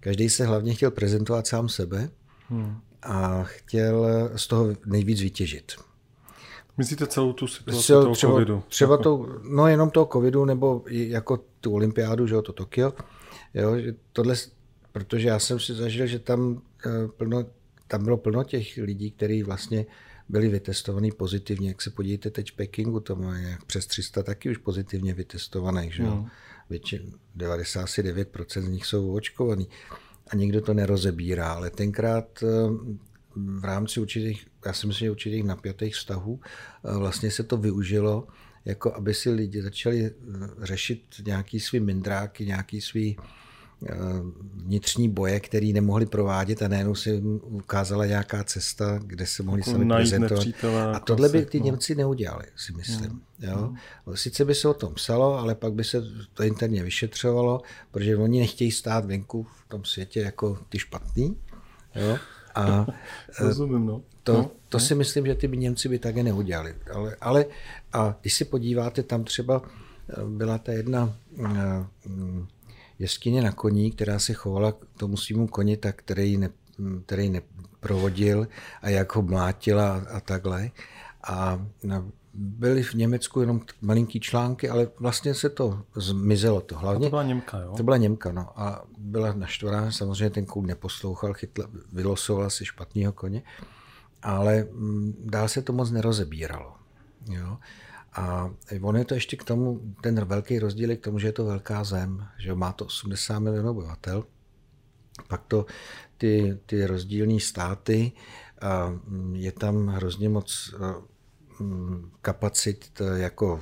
[0.00, 2.10] Každý se hlavně chtěl prezentovat sám sebe
[2.48, 2.76] hmm.
[3.02, 4.06] a chtěl
[4.36, 5.72] z toho nejvíc vytěžit.
[6.78, 8.62] Myslíte celou tu situaci Cel, toho třeba, covidu?
[8.68, 12.92] Třeba to, no jenom toho covidu, nebo jako tu olympiádu, že jo, to Tokio.
[13.54, 14.34] Jo, že tohle,
[14.92, 17.44] protože já jsem si zažil, že tam, eh, plno,
[17.86, 19.86] tam bylo plno těch lidí, kteří vlastně
[20.28, 21.68] byli vytestovaní pozitivně.
[21.68, 25.94] Jak se podíváte teď v Pekingu, to má nějak přes 300 taky už pozitivně vytestovaných,
[25.94, 26.10] že jo.
[26.10, 26.28] Hmm.
[26.72, 29.68] Většin, 99% z nich jsou očkovaní
[30.30, 32.46] a nikdo to nerozebírá, ale tenkrát eh,
[33.36, 38.26] v rámci určitých, já si myslím, že určitých napjatých vztahů eh, vlastně se to využilo,
[38.64, 40.12] jako aby si lidi začali eh,
[40.62, 43.16] řešit nějaký svý mindráky, nějaký svý
[44.54, 49.70] vnitřní boje, který nemohli provádět a najednou se ukázala nějaká cesta, kde se mohli jako
[49.70, 50.46] sami prezentovat.
[50.94, 51.64] A tohle by ty no.
[51.64, 53.10] Němci neudělali, si myslím.
[53.10, 53.20] Mm.
[53.38, 53.68] Jo?
[54.06, 54.16] Mm.
[54.16, 56.02] Sice by se o tom psalo, ale pak by se
[56.34, 61.36] to interně vyšetřovalo, protože oni nechtějí stát venku v tom světě jako ty špatný.
[61.94, 62.18] Jo?
[62.54, 62.86] A
[63.40, 64.02] Rozumím, no.
[64.22, 64.80] To, no, to no.
[64.80, 66.74] si myslím, že ty by Němci by také neudělali.
[66.94, 67.44] Ale, ale
[67.92, 69.62] a když si podíváte, tam třeba
[70.28, 71.16] byla ta jedna
[73.02, 76.50] jeskyně na koní, která se chovala k tomu svýmu koni, tak který, ne,
[77.06, 78.48] který neprovodil
[78.82, 80.70] a jak ho mlátila a, a takhle.
[81.26, 81.66] A
[82.34, 86.60] byly v Německu jenom malinký články, ale vlastně se to zmizelo.
[86.60, 87.74] To, hlavně, a to byla Němka, jo?
[87.76, 88.60] To byla Němka, no.
[88.60, 93.42] A byla naštvaná, samozřejmě ten kult neposlouchal, chytla, vylosoval si špatného koně,
[94.22, 96.72] ale m, dál se to moc nerozebíralo.
[97.26, 97.58] Jo.
[98.14, 101.32] A ono je to ještě k tomu, ten velký rozdíl je k tomu, že je
[101.32, 104.24] to velká zem, že má to 80 milionů obyvatel,
[105.28, 105.66] pak to
[106.18, 108.12] ty, ty rozdílné státy,
[108.60, 108.92] a
[109.32, 110.74] je tam hrozně moc
[112.22, 113.60] kapacit, jako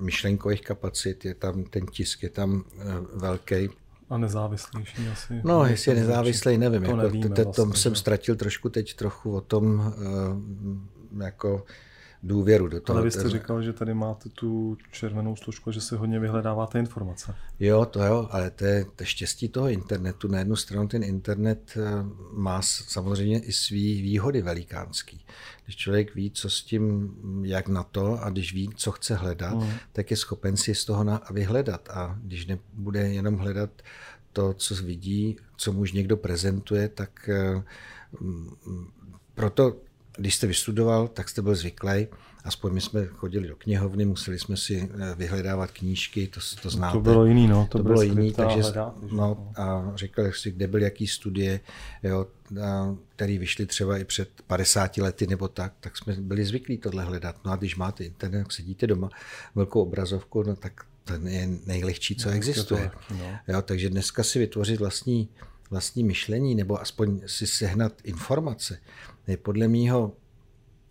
[0.00, 2.84] myšlenkových kapacit, je tam ten tisk, je tam e,
[3.14, 3.68] velký.
[4.10, 5.40] A nezávislejší asi.
[5.44, 6.82] No, jestli je nezávislý, nevím.
[6.82, 9.94] To jako, nevíme, vlastně, jsem ztratil trošku teď trochu o tom,
[11.20, 11.64] e, jako
[12.22, 12.96] důvěru do toho.
[12.96, 17.34] Ale vy jste říkal, že tady máte tu červenou složku, že se hodně vyhledáváte informace.
[17.60, 20.28] Jo, to jo, ale to je, to štěstí toho internetu.
[20.28, 21.80] Na jednu stranu ten internet eh,
[22.32, 25.24] má samozřejmě i svý výhody velikánský.
[25.64, 29.54] Když člověk ví, co s tím, jak na to a když ví, co chce hledat,
[29.54, 29.70] mm.
[29.92, 31.88] tak je schopen si z toho na, vyhledat.
[31.90, 33.70] A když nebude jenom hledat
[34.32, 37.62] to, co vidí, co mu už někdo prezentuje, tak eh,
[39.34, 39.76] proto
[40.18, 42.06] když jste vystudoval, tak jste byl zvyklý,
[42.44, 46.92] aspoň my jsme chodili do knihovny, museli jsme si eh, vyhledávat knížky, to, to znáte.
[46.92, 47.68] To bylo jiný, no.
[47.70, 51.60] To, to bylo jiný, takže hledat, no, a říkal si, kde byly jaký studie,
[52.02, 52.26] jo,
[53.16, 57.36] které vyšly třeba i před 50 lety nebo tak, tak jsme byli zvyklí tohle hledat.
[57.44, 59.08] No a když máte internet, sedíte doma,
[59.54, 60.72] velkou obrazovku, no tak
[61.04, 62.90] to je nejlehčí, co no, existuje.
[63.08, 63.38] To, no.
[63.48, 65.28] jo, takže dneska si vytvořit vlastní
[65.70, 68.78] vlastní myšlení nebo aspoň si sehnat informace,
[69.28, 70.12] je podle mýho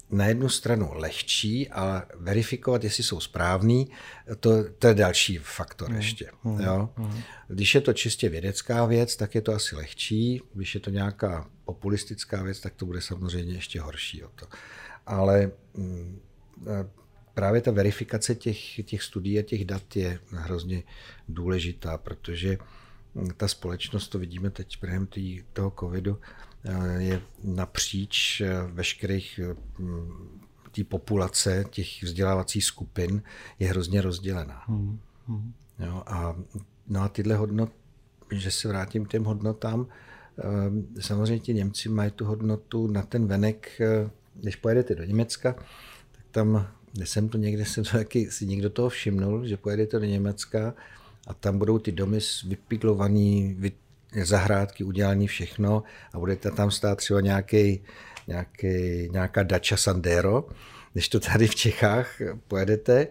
[0.10, 3.88] na jednu stranu lehčí, a verifikovat, jestli jsou správný,
[4.40, 5.98] to, to je další faktor hmm.
[5.98, 6.30] ještě.
[6.44, 6.60] Hmm.
[6.60, 6.90] Jo?
[6.96, 7.22] Hmm.
[7.48, 10.42] Když je to čistě vědecká věc, tak je to asi lehčí.
[10.54, 14.24] Když je to nějaká populistická věc, tak to bude samozřejmě ještě horší.
[14.24, 14.48] O to.
[15.06, 16.20] Ale mm,
[17.34, 20.84] právě ta verifikace těch, těch studií a těch dat je hrozně
[21.30, 22.58] důležitá, protože
[23.38, 25.08] ta společnost, to vidíme teď během
[25.54, 26.57] toho covidu, eh,
[26.98, 29.56] je napříč eh, veškerých eh,
[30.72, 33.22] té populace, těch vzdělávacích skupin
[33.60, 34.64] je hrozně rozdělená.
[34.68, 35.00] Hmm.
[35.28, 35.54] Hmm.
[35.80, 36.36] Jo, a,
[36.88, 37.70] no a tyhle hodnot,
[38.32, 39.88] že se vrátím k těm hodnotám,
[41.00, 43.82] samozřejmě ti Němci mají tu hodnotu na ten venek,
[44.34, 45.54] když pojedete do Německa,
[46.12, 50.00] tak tam, kde jsem to někde, jsem to taky, si někdo toho všimnul, že pojedete
[50.00, 50.74] do Německa,
[51.28, 53.72] a tam budou ty domy vypiglovaný, vy,
[54.24, 57.84] zahrádky udělané všechno a budete tam stát třeba nějaký,
[58.28, 58.68] nějaký,
[59.12, 60.44] nějaká Dacia Sandero,
[60.94, 62.08] když to tady v Čechách
[62.48, 63.08] pojedete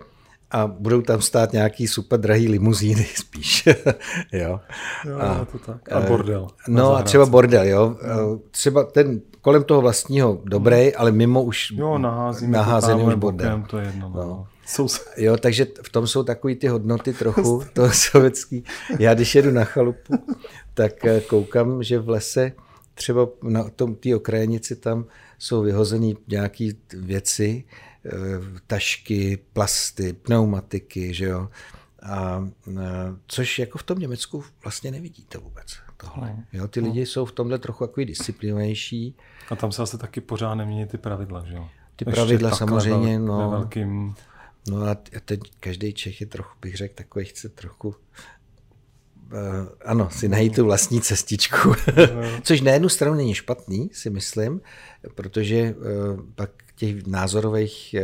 [0.50, 3.68] a budou tam stát nějaký super drahý limuzíny spíš.
[4.32, 4.60] jo.
[5.04, 5.92] jo a, to tak.
[5.92, 6.46] a bordel.
[6.68, 7.96] No a třeba bordel, jo.
[8.16, 8.40] No.
[8.50, 11.98] Třeba ten kolem toho vlastního dobrý, ale mimo už jo,
[12.46, 13.50] naházený už bordel.
[13.50, 14.08] Bokem, to je jedno.
[14.14, 14.24] No.
[14.24, 14.46] No.
[14.66, 14.88] Jsou...
[15.16, 18.64] Jo, takže v tom jsou takový ty hodnoty trochu, to sovětský.
[18.98, 20.24] Já když jedu na chalupu,
[20.74, 22.52] tak eh, koukám, že v lese
[22.94, 25.04] třeba na tom té okrajnici tam
[25.38, 27.64] jsou vyhozené nějaké věci,
[28.06, 28.10] eh,
[28.66, 31.48] tašky, plasty, pneumatiky, že jo.
[32.02, 32.82] A, eh,
[33.26, 36.28] což jako v tom Německu vlastně nevidíte vůbec tohle.
[36.28, 36.86] No, jo, ty no.
[36.86, 39.16] lidi jsou v tomhle trochu takový disciplinovanější.
[39.50, 41.68] A tam se asi taky pořád nemění ty pravidla, že jo?
[41.96, 43.50] Ty pravidla samozřejmě, no.
[43.50, 44.14] velkým
[44.70, 47.94] No a teď každý Čech je trochu, bych řekl, takový chce trochu
[49.84, 51.74] ano, si najít tu vlastní cestičku.
[52.42, 54.60] Což na jednu stranu není špatný, si myslím,
[55.14, 55.74] protože
[56.34, 57.94] pak těch názorových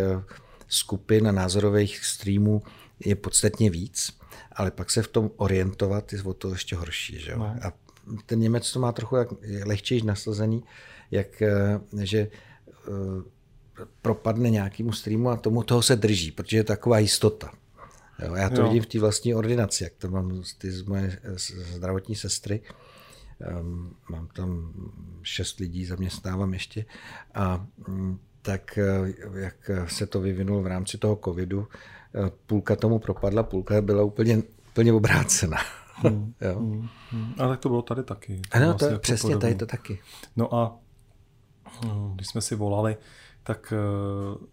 [0.69, 2.63] skupin a názorových streamů
[3.05, 4.19] je podstatně víc,
[4.53, 7.21] ale pak se v tom orientovat je o to ještě horší.
[7.21, 7.37] Že?
[7.37, 7.45] No.
[7.45, 7.73] A
[8.27, 9.29] ten Němec to má trochu jak,
[9.65, 10.65] lehčejší nasazený,
[11.11, 12.29] jak, eh, že
[14.03, 17.53] propadne nějakému streamu a tomu toho se drží, protože je taková jistota.
[18.25, 18.67] Jo, já to jo.
[18.67, 21.19] vidím v té vlastní ordinaci, jak to mám ty z moje
[21.75, 22.61] zdravotní sestry.
[23.61, 24.73] Um, mám tam
[25.23, 26.85] šest lidí, zaměstnávám ještě.
[27.35, 31.69] A um, tak eh, jak se to vyvinulo v rámci toho covidu,
[32.47, 35.59] půlka tomu propadla, půlka byla úplně, úplně obrácená.
[35.95, 36.59] Hmm, jo.
[36.59, 37.35] Hmm, hmm.
[37.39, 38.37] A tak to bylo tady taky.
[38.37, 39.41] To ano, vlastně to je jako přesně podobný.
[39.41, 39.99] tady to taky.
[40.37, 40.77] No a
[41.87, 42.97] no, když jsme si volali,
[43.43, 44.47] tak eh,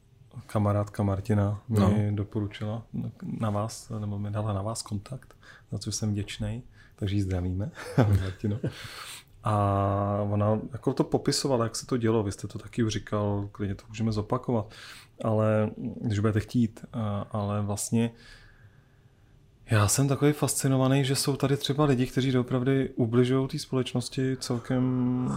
[0.45, 1.91] kamarádka Martina no.
[1.91, 2.83] mi doporučila
[3.23, 5.35] na vás, nebo mi dala na vás kontakt,
[5.71, 6.63] za což jsem vděčný,
[6.95, 8.59] takže ji zdravíme, Martino.
[9.43, 13.49] A ona jako to popisovala, jak se to dělo, vy jste to taky už říkal,
[13.51, 14.73] klidně to můžeme zopakovat,
[15.23, 15.69] ale
[16.01, 16.85] když budete chtít,
[17.31, 18.11] ale vlastně
[19.71, 25.29] já jsem takový fascinovaný, že jsou tady třeba lidi, kteří opravdu ubližují té společnosti celkem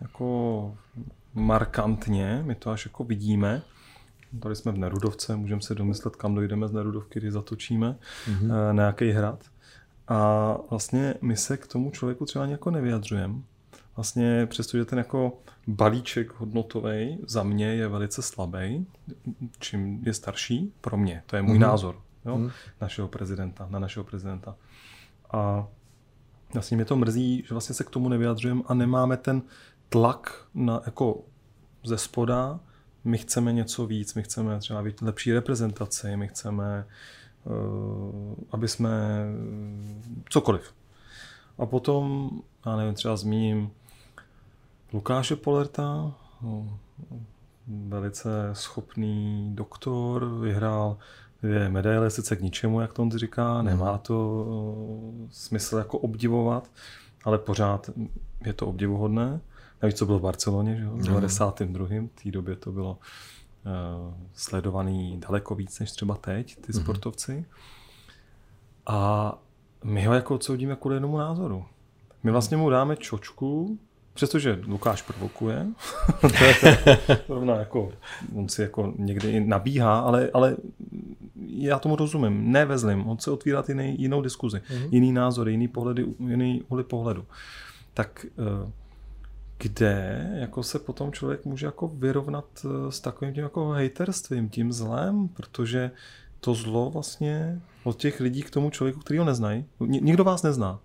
[0.00, 0.76] jako
[1.34, 3.62] markantně, my to až jako vidíme.
[4.40, 8.46] Tady jsme v Nerudovce, můžeme se domyslet, kam dojdeme z Nerudovky, kdy zatočíme mm-hmm.
[8.46, 9.44] na nějaký hrad.
[10.08, 13.34] A vlastně my se k tomu člověku třeba nějak nevyjadřujeme.
[13.96, 18.86] Vlastně přestože ten jako balíček hodnotový za mě je velice slabý,
[19.58, 21.60] čím je starší, pro mě, to je můj mm-hmm.
[21.60, 22.50] názor, jo, mm-hmm.
[22.80, 24.56] našeho prezidenta, na našeho prezidenta.
[25.32, 25.66] A
[26.52, 29.42] vlastně mě to mrzí, že vlastně se k tomu nevyjadřujeme a nemáme ten
[29.92, 31.20] tlak na, jako
[31.84, 32.60] ze spoda,
[33.04, 36.84] my chceme něco víc, my chceme třeba lepší reprezentaci, my chceme
[37.46, 38.90] Eh, aby jsme
[40.28, 40.74] cokoliv.
[41.58, 42.30] A potom,
[42.66, 43.70] já nevím, třeba zmíním
[44.92, 46.14] Lukáše Polerta,
[47.68, 50.96] velice schopný doktor, vyhrál
[51.42, 56.70] dvě medaile, sice k ničemu, jak to on říká, nemá to eh, smysl jako obdivovat,
[57.24, 57.90] ale pořád
[58.46, 59.40] je to obdivuhodné.
[59.82, 60.84] Navíc, co bylo v Barceloně, že?
[60.84, 61.86] v 92.
[61.86, 62.98] v té době to bylo
[63.66, 66.82] Eh, sledovaný daleko víc než třeba teď, ty mm-hmm.
[66.82, 67.44] sportovci.
[68.86, 69.38] A
[69.84, 71.64] my ho jako odsoudíme kvůli jednomu názoru.
[72.22, 73.78] My vlastně mu dáme čočku,
[74.14, 75.66] přestože Lukáš provokuje,
[76.20, 77.92] to je rovná jako,
[78.34, 80.56] on si jako někdy nabíhá, ale, ale
[81.46, 84.88] já tomu rozumím, nevezlim, on se otvírá jiný, jinou diskuzi, mm-hmm.
[84.90, 87.24] jiný názor, jiný pohledy, jiný úhly pohledu.
[87.94, 88.26] Tak
[88.64, 88.70] uh,
[89.62, 94.72] kde jako se potom člověk může jako vyrovnat eh, s takovým tím jako hejterstvím, tím
[94.72, 95.90] zlem, protože
[96.40, 100.80] to zlo vlastně od těch lidí k tomu člověku, který ho neznají, nikdo vás nezná,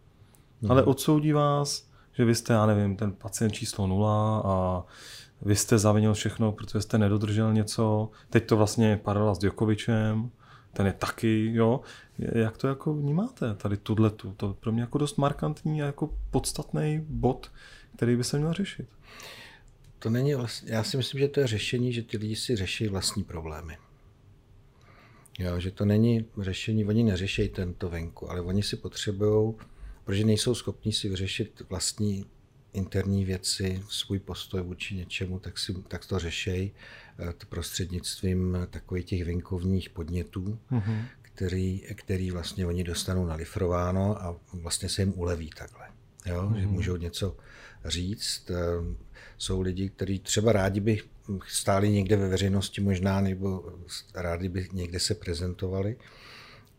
[0.62, 0.72] hmm.
[0.72, 4.84] ale odsoudí vás, že vy jste, já nevím, ten pacient číslo nula a
[5.42, 8.10] vy jste zavinil všechno, protože jste nedodržel něco.
[8.30, 10.30] Teď to vlastně je paralela s Djokovičem,
[10.74, 11.82] ten je taky, jo.
[12.18, 14.34] Jak to jako vnímáte, tady tudletu?
[14.38, 17.52] To je pro mě jako dost markantní a jako podstatný bod,
[17.98, 18.88] který by se měl řešit.
[20.00, 22.88] To není vlastně, já si myslím, že to je řešení, že ty lidi si řeší
[22.88, 23.78] vlastní problémy.
[25.40, 29.54] Jo, že to není řešení, oni neřeší tento venku, ale oni si potřebují,
[30.04, 32.26] protože nejsou schopni si vyřešit vlastní
[32.74, 36.72] interní věci, svůj postoj vůči něčemu, tak, si, tak to řešejí
[37.20, 41.06] eh, prostřednictvím takových těch venkovních podnětů, mm-hmm.
[41.22, 45.88] který, který vlastně oni dostanou nalifrováno a vlastně se jim uleví takhle.
[46.26, 46.42] Jo?
[46.42, 46.60] Mm-hmm.
[46.60, 46.74] Že mhm.
[46.74, 47.38] můžou něco
[47.86, 48.52] říct.
[48.52, 48.96] Eh,
[49.38, 51.02] jsou lidi, kteří třeba rádi by
[51.48, 53.74] stáli někde ve veřejnosti možná, nebo
[54.16, 55.98] rádi by někde se prezentovali,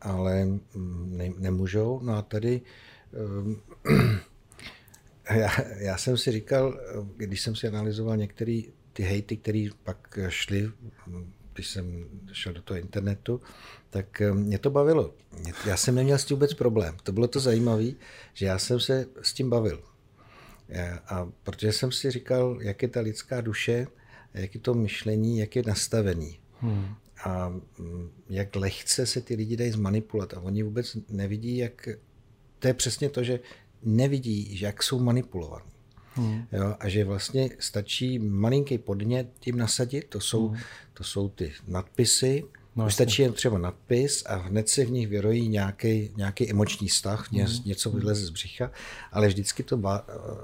[0.00, 2.00] ale mm, ne, nemůžou.
[2.02, 2.60] No a tady
[3.14, 3.94] eh,
[5.38, 6.80] já, já jsem si říkal,
[7.16, 8.60] když jsem si analyzoval některé
[8.92, 10.70] ty hejty, které pak šly,
[11.58, 13.40] když jsem šel do toho internetu,
[13.90, 15.14] tak eh, mě to bavilo.
[15.66, 16.96] Já jsem neměl s tím vůbec problém.
[17.02, 17.84] To bylo to zajímavé,
[18.34, 19.82] že já jsem se s tím bavil.
[21.06, 23.86] A protože jsem si říkal, jak je ta lidská duše,
[24.34, 26.38] jak je to myšlení, jak je nastavený.
[26.60, 26.94] Hmm.
[27.24, 30.34] A mm, jak lehce se ty lidi dají zmanipulovat.
[30.34, 31.88] A oni vůbec nevidí, jak...
[32.58, 33.40] To je přesně to, že
[33.82, 35.70] nevidí, jak jsou manipulovaní.
[36.14, 36.44] Hmm.
[36.52, 40.58] Jo, a že vlastně stačí malinký podnět tím nasadit, to jsou, hmm.
[40.94, 42.44] to jsou ty nadpisy,
[42.78, 46.88] No, Už stačí jen třeba nadpis a hned se v nich vyrojí nějaký, nějaký emoční
[46.88, 47.46] vztah, mm.
[47.64, 48.70] něco vyleze z břicha,
[49.12, 49.80] ale vždycky to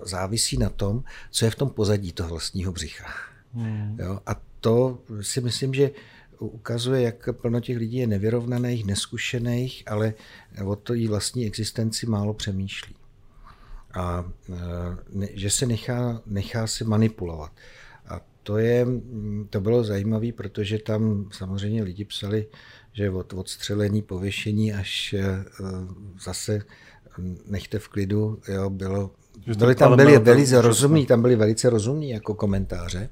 [0.02, 3.04] závisí na tom, co je v tom pozadí toho vlastního břicha.
[3.52, 3.96] Mm.
[4.00, 4.20] Jo?
[4.26, 5.90] A to si myslím, že
[6.38, 10.14] ukazuje, jak plno těch lidí je nevyrovnaných, neskušených, ale
[10.64, 12.94] o to jí vlastní existenci málo přemýšlí.
[13.94, 14.24] A
[15.12, 17.52] ne, že se nechá, nechá si manipulovat.
[18.44, 18.86] To, je,
[19.50, 22.46] to bylo zajímavé, protože tam samozřejmě lidi psali,
[22.92, 25.14] že od odstřelení, pověšení až
[26.24, 26.62] zase
[27.46, 29.10] nechte v klidu, jo, bylo,
[29.58, 33.08] byli tam byli velice rozumní, tam byli velice rozumní jako komentáře.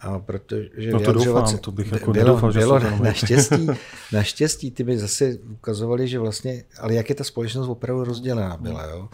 [0.00, 3.66] A protože no to doufám, to bych jako bylo, nedoufal, bylo že naštěstí,
[4.12, 8.84] naštěstí, ty mi zase ukazovali, že vlastně, ale jak je ta společnost opravdu rozdělená byla,
[8.84, 9.08] jo.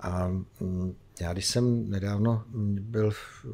[0.00, 0.28] A
[0.60, 2.42] mm, já když jsem nedávno
[2.80, 3.46] byl v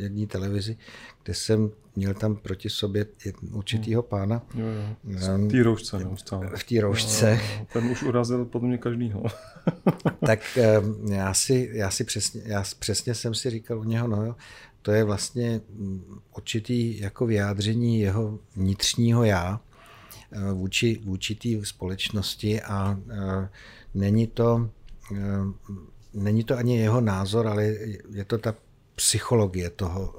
[0.00, 0.76] jedné televizi,
[1.22, 3.06] kde jsem měl tam proti sobě
[3.52, 4.08] určitýho hmm.
[4.08, 4.42] pána.
[4.54, 5.48] Jo, jo.
[5.48, 6.50] V té roušce neustále.
[6.56, 7.30] V té roušce.
[7.30, 7.66] Jo, jo.
[7.72, 9.22] Ten už urazil podle mě každýho.
[10.26, 10.58] tak
[11.08, 14.36] já si, já si přesně, já přesně jsem si říkal u něho, no jo,
[14.82, 19.60] to je vlastně mm, určitý jako vyjádření jeho vnitřního já
[20.52, 22.98] vůči, vůči té společnosti a
[23.94, 24.70] není to,
[26.14, 27.64] není to ani jeho názor, ale
[28.10, 28.54] je to ta
[28.94, 30.14] psychologie toho,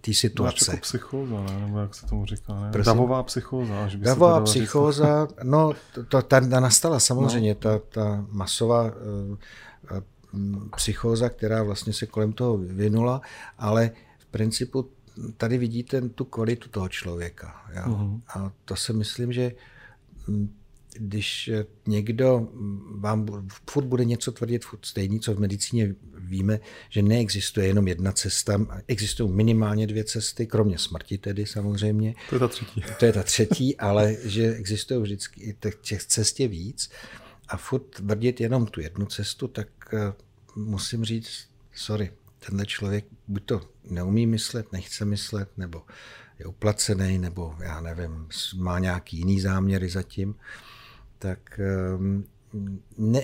[0.00, 0.70] té situace.
[0.70, 1.60] Jako psychóza, ne?
[1.60, 2.82] nebo jak se tomu říká, ne?
[2.84, 3.84] Davová psychóza.
[3.84, 5.38] Až by Davová psychóza, říct.
[5.42, 5.72] no,
[6.08, 7.60] to, ta, ta nastala samozřejmě, no.
[7.60, 8.92] ta, ta masová
[10.76, 13.20] psychóza, která vlastně se kolem toho vyvinula,
[13.58, 14.88] ale v principu
[15.36, 17.54] tady vidíte tu kvalitu toho člověka.
[17.72, 17.86] Já.
[17.86, 18.20] Uh-huh.
[18.34, 19.52] A to si myslím, že
[20.98, 21.50] když
[21.86, 22.48] někdo
[22.98, 28.12] vám furt bude něco tvrdit furt stejný, co v medicíně víme, že neexistuje jenom jedna
[28.12, 32.14] cesta, existují minimálně dvě cesty, kromě smrti tedy samozřejmě.
[32.30, 32.82] To je ta třetí.
[32.98, 36.90] To je ta třetí, ale že existují vždycky těch cest je víc
[37.48, 40.12] a furt tvrdit jenom tu jednu cestu, tak eh,
[40.56, 42.12] musím říct, sorry,
[42.46, 45.82] tenhle člověk buď to neumí myslet, nechce myslet, nebo
[46.38, 50.34] je uplacený, nebo já nevím, má nějaký jiný záměry zatím,
[51.24, 52.24] tak ehm,
[52.98, 53.20] ne,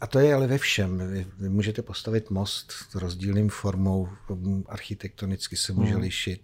[0.00, 0.98] a to je ale ve všem.
[0.98, 4.08] Vy, vy můžete postavit most s rozdílným formou,
[4.66, 6.00] architektonicky se může hmm.
[6.00, 6.40] lišit.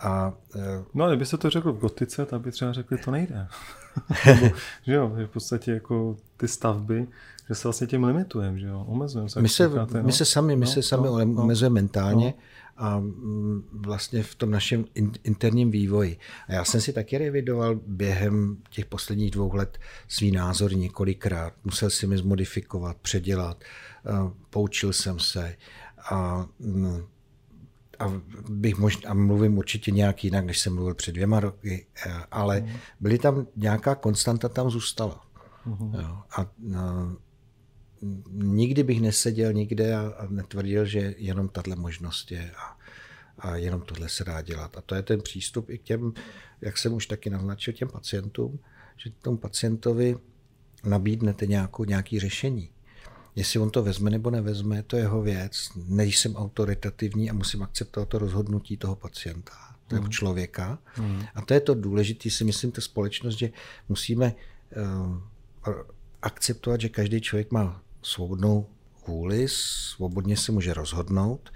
[0.00, 3.46] A, e, no kdyby se to řekl v gotice, tak by třeba řekli, to nejde.
[4.26, 7.06] Nebo, že jo, v podstatě jako ty stavby,
[7.48, 9.42] že se vlastně tím limitujeme, že jo, omezujeme se.
[9.42, 10.12] My se, říkáte, my no?
[10.12, 11.42] se sami, my no, se sami no, no.
[11.42, 12.42] omezujeme mentálně no.
[12.76, 14.84] A mm, vlastně v tom našem
[15.24, 16.18] interním vývoji.
[16.48, 21.52] A já jsem si taky revidoval během těch posledních dvou let svý názor několikrát.
[21.64, 23.64] Musel si mi zmodifikovat, předělat,
[24.50, 25.56] poučil jsem se
[26.10, 27.02] a mm,
[27.98, 28.12] a,
[28.48, 32.60] bych možná, a mluvím určitě nějak jinak, než jsem mluvil před dvěma roky, eh, ale
[32.60, 32.68] mm.
[33.00, 35.20] byly tam nějaká konstanta tam zůstala.
[36.00, 36.46] Jo, a, a
[38.30, 42.78] nikdy bych neseděl nikde a, a netvrdil, že jenom tahle možnost je a,
[43.38, 44.76] a jenom tohle se dá dělat.
[44.76, 46.12] A to je ten přístup i k těm,
[46.60, 48.58] jak jsem už taky naznačil, těm pacientům,
[48.96, 50.16] že tomu pacientovi
[50.84, 52.70] nabídnete nějakou, nějaký řešení.
[53.36, 55.70] Jestli on to vezme nebo nevezme, to je jeho věc.
[55.76, 59.52] Nejsem autoritativní a musím akceptovat to rozhodnutí toho pacienta,
[59.88, 60.10] toho mm.
[60.10, 60.78] člověka.
[60.98, 61.22] Mm.
[61.34, 63.50] A to je to důležité, si myslím, ta společnost, že
[63.88, 64.34] musíme
[64.76, 65.18] uh,
[66.22, 68.66] akceptovat, že každý člověk má svobodnou
[69.06, 71.52] vůli, svobodně se může rozhodnout.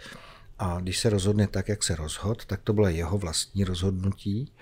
[0.59, 4.53] A když se rozhodne tak, jak se rozhod, tak to bylo jeho vlastní rozhodnutí.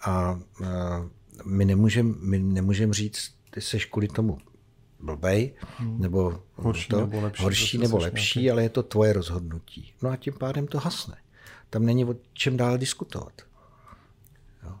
[0.00, 0.68] A uh,
[1.44, 4.38] my nemůžeme my nemůžem říct, ty seš kvůli tomu
[5.00, 6.00] blbej, hmm.
[6.00, 8.50] nebo horší to, nebo lepší, horší nebo lepší nějaký.
[8.50, 9.92] ale je to tvoje rozhodnutí.
[10.02, 11.16] No a tím pádem to hasne.
[11.70, 13.32] Tam není o čem dál diskutovat.
[14.62, 14.72] Jo.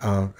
[0.00, 0.32] A, a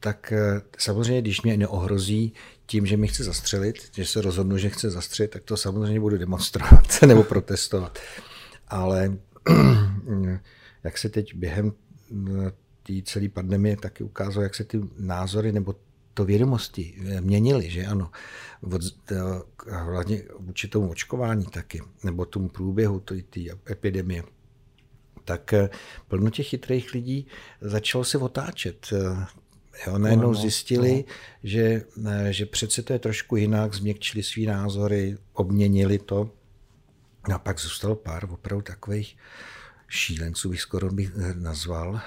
[0.00, 2.32] tak e, samozřejmě, když mě neohrozí
[2.66, 6.18] tím, že mi chce zastřelit, že se rozhodnu, že chce zastřelit, tak to samozřejmě budu
[6.18, 7.98] demonstrovat nebo protestovat.
[8.68, 9.16] Ale
[10.84, 11.72] jak se teď během
[12.12, 12.52] e,
[12.82, 15.74] té celé pandemie taky ukázalo, jak se ty názory nebo
[16.16, 18.10] to vědomosti eh, měnily, že ano,
[18.72, 19.16] od, eh,
[19.70, 24.22] hlavně vůči tomu očkování taky, nebo tomu průběhu té epidemie,
[25.24, 25.68] tak eh,
[26.08, 27.26] plno těch chytrých lidí
[27.60, 28.90] začalo se otáčet.
[29.86, 31.04] Jo, najednou zjistili,
[31.42, 31.82] že,
[32.30, 36.30] že přece to je trošku jinak, změkčili svý názory, obměnili to.
[37.28, 39.16] No a pak zůstalo pár opravdu takových
[39.88, 42.00] šílenců, bych skoro bych nazval,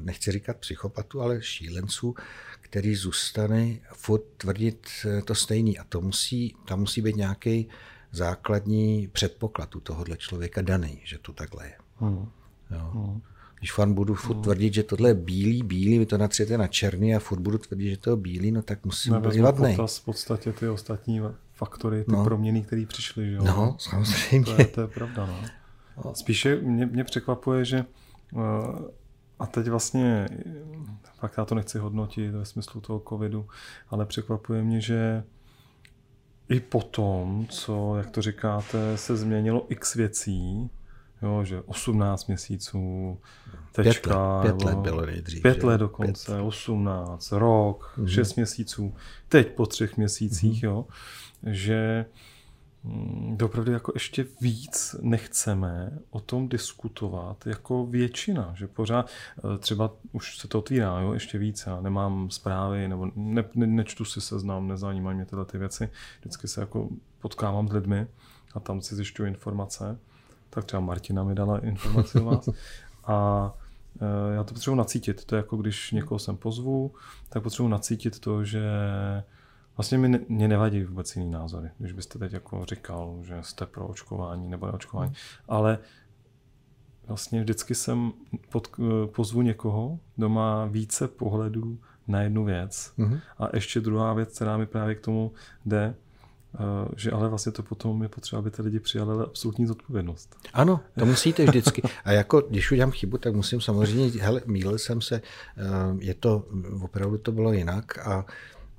[0.00, 2.14] nechci říkat psychopatů, ale šílenců,
[2.60, 5.78] který zůstane furt tvrdit eh, to stejný.
[5.78, 7.68] A to musí, tam musí být nějaký
[8.12, 11.74] základní předpoklad u tohohle člověka daný, že to takhle je.
[11.96, 12.30] Hmm.
[12.70, 12.90] Jo.
[12.94, 13.22] Hmm.
[13.58, 14.42] Když fan budu furt hmm.
[14.42, 17.90] tvrdit, že tohle je bílý, bílý, vy to natřete na černý a furt budu tvrdit,
[17.90, 19.76] že to je bílý, no tak musím být vadný.
[19.86, 21.20] v podstatě ty ostatní
[21.54, 22.24] faktory, ty no.
[22.24, 23.32] proměny, které přišly.
[23.32, 23.44] Jo?
[23.44, 24.44] No, samozřejmě.
[24.44, 25.26] To je, to je pravda.
[25.26, 26.14] No.
[26.14, 27.84] Spíše mě, mě překvapuje, že
[28.32, 28.42] uh,
[29.38, 30.28] a teď vlastně,
[31.20, 33.46] pak já to nechci hodnotit ve smyslu toho covidu,
[33.88, 35.24] ale překvapuje mě, že
[36.48, 40.70] i potom, co, jak to říkáte, se změnilo x věcí,
[41.22, 43.18] jo, že 18 měsíců,
[43.72, 45.42] tečka, pět let, pět let bylo nejdřív.
[45.42, 46.42] Pět let dokonce, pět.
[46.42, 48.06] 18, rok, mm-hmm.
[48.06, 48.94] 6 měsíců,
[49.28, 50.66] teď po třech měsících, mm-hmm.
[50.66, 50.86] jo,
[51.46, 52.04] že
[53.36, 60.38] dopravdy jako ještě víc nechceme o tom diskutovat jako většina, že pořád eh, třeba už
[60.38, 64.68] se to otvírá, jo, ještě víc, já nemám zprávy, nebo ne, ne, nečtu si seznam,
[64.68, 65.90] nezajímají mě tyhle ty věci,
[66.20, 66.88] vždycky se jako
[67.20, 68.06] potkávám s lidmi
[68.54, 69.98] a tam si zjišťuji informace,
[70.50, 72.48] tak třeba Martina mi dala informaci o vás
[73.04, 73.52] a
[74.00, 76.94] eh, já to potřebuji nacítit, to je jako když někoho sem pozvu,
[77.28, 78.62] tak potřebuji nacítit to, že
[79.78, 83.86] Vlastně mi, mě nevadí vůbec jiný názory, když byste teď jako říkal, že jste pro
[83.86, 85.16] očkování nebo neočkování, hmm.
[85.48, 85.78] ale
[87.06, 88.12] vlastně vždycky jsem
[88.48, 88.68] pod,
[89.06, 91.78] pozvu někoho, kdo má více pohledů
[92.08, 92.92] na jednu věc.
[92.98, 95.32] hmm A ještě druhá věc, která mi právě k tomu
[95.66, 95.94] jde, eh,
[96.96, 100.36] že ale vlastně to potom je potřeba, aby ty lidi přijali absolutní zodpovědnost.
[100.52, 101.82] Ano, to musíte vždycky.
[102.04, 105.62] A jako, když udělám chybu, tak musím samozřejmě, hele, mýlil jsem se, eh,
[105.98, 106.44] je to,
[106.82, 108.26] opravdu to bylo jinak a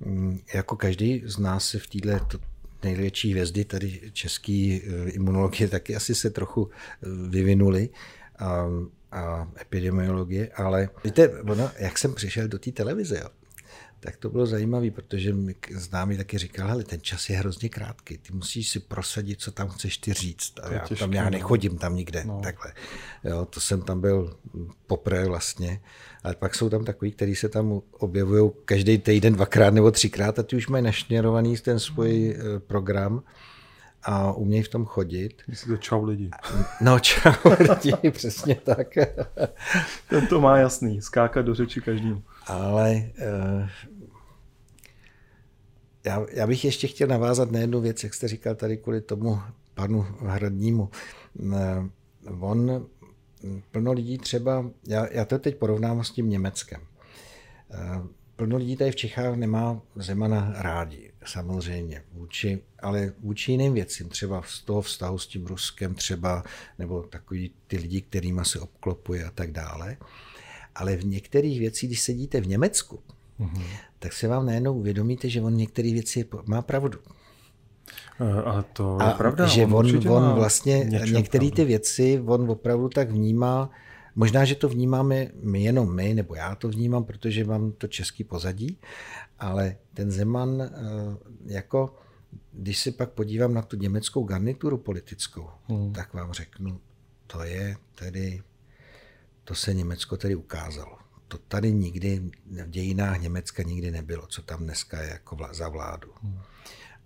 [0.00, 2.38] Mm, jako každý z nás se v této
[2.82, 7.88] největší hvězdy tady český eh, imunologie taky asi se trochu eh, vyvinuli
[8.38, 8.66] a,
[9.12, 13.28] a epidemiologie, ale víte, ono, jak jsem přišel do té televize, jo,
[14.00, 18.18] tak to bylo zajímavé, protože mi známý taky říkal, ale ten čas je hrozně krátký,
[18.18, 20.52] ty musíš si prosadit, co tam chceš ty říct.
[20.62, 21.30] A já, těžký, tam já no.
[21.30, 22.40] nechodím tam nikde, no.
[22.42, 22.72] takhle.
[23.24, 24.36] Jo, to jsem tam byl
[24.86, 25.80] poprvé vlastně.
[26.24, 30.42] Ale pak jsou tam takový, kteří se tam objevují každý týden dvakrát nebo třikrát a
[30.42, 32.60] ty už mají našněrovaný ten svůj hmm.
[32.60, 33.22] program
[34.02, 35.42] a umějí v tom chodit.
[35.48, 36.30] Myslíte čau lidi.
[36.80, 38.88] No čau lidi, přesně tak.
[40.08, 42.22] Ten to má jasný, skákat do řeči každým.
[42.50, 43.68] Ale uh,
[46.04, 49.40] já, já bych ještě chtěl navázat na jednu věc, jak jste říkal tady kvůli tomu
[49.74, 50.90] panu Hradnímu.
[51.38, 51.52] Uh,
[52.40, 52.86] on,
[53.70, 56.80] plno lidí třeba, já, já to teď porovnám s tím Německem.
[56.80, 64.08] Uh, plno lidí tady v Čechách nemá Zemana rádi, samozřejmě, vůči, ale vůči jiným věcím,
[64.08, 66.44] třeba z toho vztahu s tím Ruskem třeba,
[66.78, 69.96] nebo takový ty lidi, kterýma se obklopuje a tak dále.
[70.74, 73.00] Ale v některých věcích, když sedíte v Německu,
[73.40, 73.62] mm-hmm.
[73.98, 76.98] tak se vám najednou uvědomíte, že on některé věci má pravdu.
[78.20, 79.46] Eh, ale to je a pravda.
[79.46, 83.70] Že on, on, on vlastně některé ty věci, on opravdu tak vnímá,
[84.14, 88.24] Možná, že to vnímáme my jenom my, nebo já to vnímám, protože mám to český
[88.24, 88.78] pozadí,
[89.38, 90.68] ale ten Zeman, eh,
[91.46, 91.94] jako
[92.52, 95.92] když si pak podívám na tu německou garnituru politickou, hmm.
[95.92, 96.80] tak vám řeknu,
[97.26, 98.42] to je tedy,
[99.50, 100.98] to se Německo tedy ukázalo.
[101.28, 106.12] To tady nikdy v dějinách Německa nikdy nebylo, co tam dneska je jako za vládu.
[106.22, 106.38] Hmm.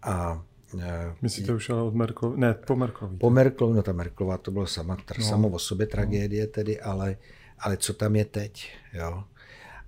[0.03, 0.45] A
[0.79, 2.41] Eh, Myslíte už ale od Merklovi?
[2.41, 3.17] Ne, po Merklovi.
[3.17, 5.25] Po Merklovi, no ta Merklová to bylo sama, no.
[5.25, 7.17] samo o sobě tragédie tedy, ale,
[7.59, 9.25] ale co tam je teď, jo.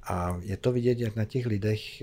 [0.02, 2.02] A je to vidět jak na těch lidech,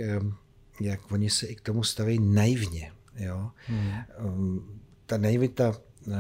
[0.82, 3.52] jak oni se i k tomu staví naivně, jo.
[3.68, 4.80] Hmm.
[5.06, 5.74] Ta naivita
[6.12, 6.14] eh,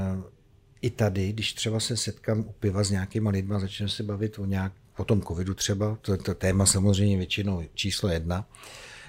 [0.83, 4.45] i tady, když třeba se setkám u piva s nějakýma lidma, začneme se bavit o
[4.45, 8.47] nějak, o tom covidu třeba, to je to téma samozřejmě většinou číslo jedna,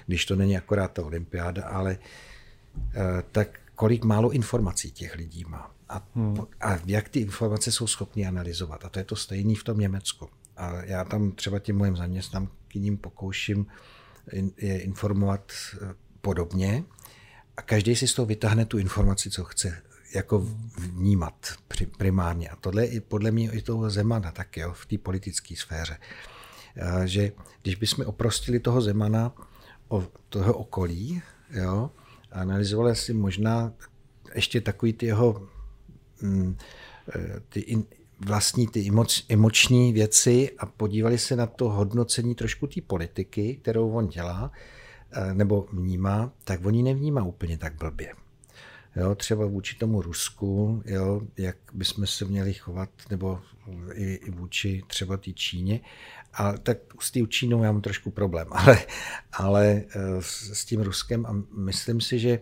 [0.07, 1.97] když to není akorát ta olympiáda, ale
[2.95, 5.71] Eh, tak kolik málo informací těch lidí má.
[5.89, 6.37] A, hmm.
[6.61, 8.85] a jak ty informace jsou schopni analyzovat.
[8.85, 10.29] A to je to stejné v tom Německu.
[10.57, 13.65] A já tam třeba tím mojím zaměstnankyním pokouším
[14.57, 16.83] je informovat eh, podobně
[17.57, 19.81] a každý si z toho vytáhne tu informaci, co chce
[20.15, 20.47] jako
[20.77, 21.33] vnímat
[21.97, 22.49] primárně.
[22.49, 25.97] A tohle je podle mě i toho Zemana tak jo, v té politické sféře.
[26.75, 29.33] Eh, že když bychom oprostili toho Zemana
[29.87, 31.91] o toho okolí, jo,
[32.31, 33.73] a analyzovali si možná
[34.35, 35.47] ještě takový ty jeho
[36.21, 36.57] mm,
[37.15, 37.85] eh, ty
[38.19, 43.91] vlastní ty emoč, emoční věci a podívali se na to hodnocení trošku té politiky, kterou
[43.91, 44.51] on dělá
[45.11, 48.24] eh, nebo vnímá, tak oni nevnímá úplně tak blbě.
[48.95, 53.41] Jo, třeba vůči tomu Rusku, jo, jak bychom se měli chovat, nebo
[53.93, 55.79] i, i vůči třeba té Číně.
[56.33, 58.79] A tak s tím Čínou já mám trošku problém, ale,
[59.33, 62.39] ale eh, s tím Ruskem a myslím si, že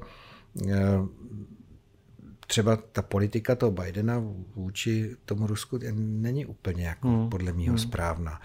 [0.67, 0.73] eh,
[2.47, 4.23] třeba ta politika toho Bidena
[4.55, 7.29] vůči tomu Rusku není úplně jako hmm.
[7.29, 7.77] podle mého hmm.
[7.77, 8.41] správná.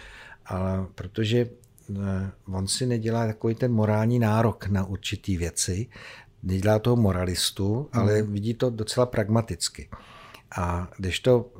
[0.46, 5.86] Ale protože eh, on si nedělá takový ten morální nárok na určitý věci,
[6.42, 8.02] nedělá toho moralistu, hmm.
[8.02, 9.88] ale vidí to docela pragmaticky.
[10.56, 11.52] A když to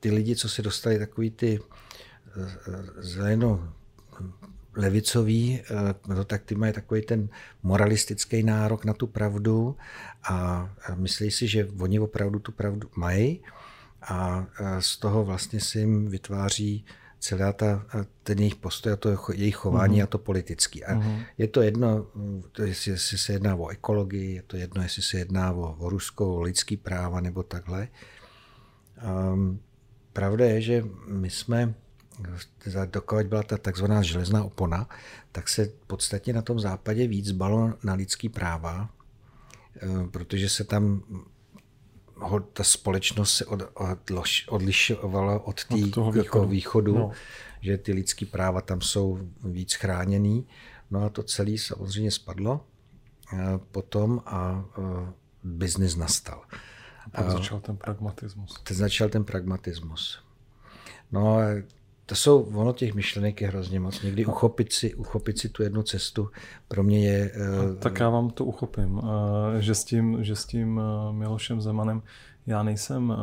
[0.00, 1.60] ty lidi, co se dostali takový ty
[2.98, 3.72] zeleno
[4.76, 5.62] levicoví,
[6.08, 7.28] no tak ty mají takový ten
[7.62, 9.76] moralistický nárok na tu pravdu
[10.24, 13.40] a myslí si, že oni opravdu tu pravdu mají
[14.02, 14.46] a
[14.78, 16.84] z toho vlastně si jim vytváří
[17.18, 17.86] celá ta,
[18.22, 20.04] ten jejich postoj a to jejich chování mm-hmm.
[20.04, 20.84] a to politický.
[20.84, 21.24] A mm-hmm.
[21.38, 22.06] je to jedno,
[22.52, 25.88] to jestli, jestli se jedná o ekologii, je to jedno, jestli se jedná o, o
[25.88, 27.88] ruskou, o lidský práva nebo takhle.
[29.32, 29.60] Um,
[30.12, 31.74] pravda je, že my jsme,
[32.86, 34.88] dokud byla ta takzvaná železná opona,
[35.32, 38.90] tak se podstatně na tom západě víc balo na lidský práva,
[39.80, 41.02] ehm, protože se tam
[42.52, 43.62] ta společnost se od,
[44.48, 47.10] odlišovala od, tý, od toho východu, jako východu no.
[47.60, 50.46] že ty lidské práva tam jsou víc chráněný.
[50.90, 52.66] No a to celé samozřejmě spadlo
[53.32, 53.36] eh,
[53.70, 55.12] potom a eh,
[55.44, 56.42] biznis nastal.
[57.04, 58.60] A pak začal ten pragmatismus.
[58.62, 60.22] Teď začal ten pragmatismus.
[61.12, 61.38] No
[62.08, 64.02] to jsou, ono těch myšlenek je hrozně moc.
[64.02, 66.30] Někdy uchopit si, uchopit si tu jednu cestu
[66.68, 67.32] pro mě je...
[67.32, 69.04] Uh, tak já vám to uchopím, uh,
[69.58, 72.02] že s tím, že s tím uh, Milošem Zemanem
[72.46, 73.16] já nejsem uh,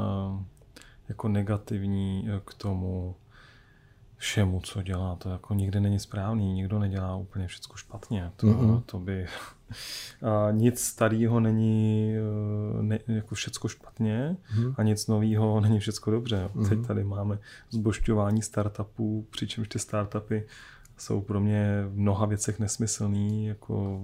[1.09, 3.15] jako negativní k tomu
[4.17, 5.15] všemu, co dělá.
[5.15, 8.31] To jako nikdy není správný, nikdo nedělá úplně všechno špatně.
[8.36, 8.83] To, mm-hmm.
[8.86, 9.25] to by
[10.22, 14.74] a nic starého není eh, ne, jako všecko špatně hmm.
[14.78, 16.49] a nic nového není všecko dobře.
[16.55, 16.70] Hmm.
[16.70, 17.39] Teď tady máme
[17.70, 20.43] zbošťování startupů, přičemž ty startupy
[20.97, 24.01] jsou pro mě v mnoha věcech nesmyslný, jako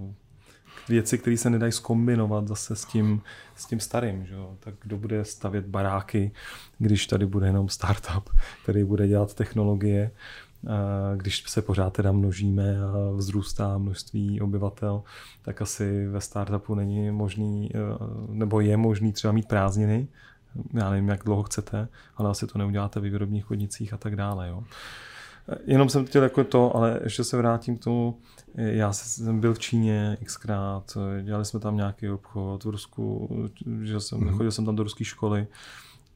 [0.90, 3.22] věci, které se nedají skombinovat zase s tím,
[3.56, 4.26] s tím starým.
[4.26, 4.36] Že?
[4.60, 6.32] Tak kdo bude stavět baráky,
[6.78, 8.30] když tady bude jenom startup,
[8.64, 10.12] který bude dělat technologie,
[11.16, 15.04] když se pořád teda množíme a vzrůstá množství obyvatel,
[15.42, 17.80] tak asi ve startupu není možný, e,
[18.28, 20.08] nebo je možný třeba mít prázdniny,
[20.74, 21.88] já nevím, jak dlouho chcete,
[22.18, 24.50] ale asi to neuděláte ve výrobních chodnicích a tak dále.
[24.50, 24.64] Jo.
[25.66, 28.18] Jenom jsem chtěl jako to, ale ještě se vrátím k tomu,
[28.56, 33.30] já jsem byl v Číně xkrát, dělali jsme tam nějaký obchod v Rusku,
[33.82, 34.38] že jsem, mm-hmm.
[34.38, 35.48] chodil jsem tam do ruské školy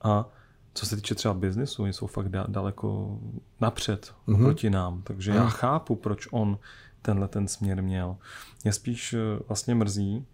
[0.01, 0.29] a
[0.75, 3.19] co se týče třeba biznesu, oni jsou fakt daleko
[3.61, 4.43] napřed mm-hmm.
[4.43, 5.01] proti nám.
[5.01, 6.59] Takže já chápu, proč on
[7.01, 8.17] tenhle ten směr měl.
[8.63, 10.25] Mě spíš eh, vlastně mrzí,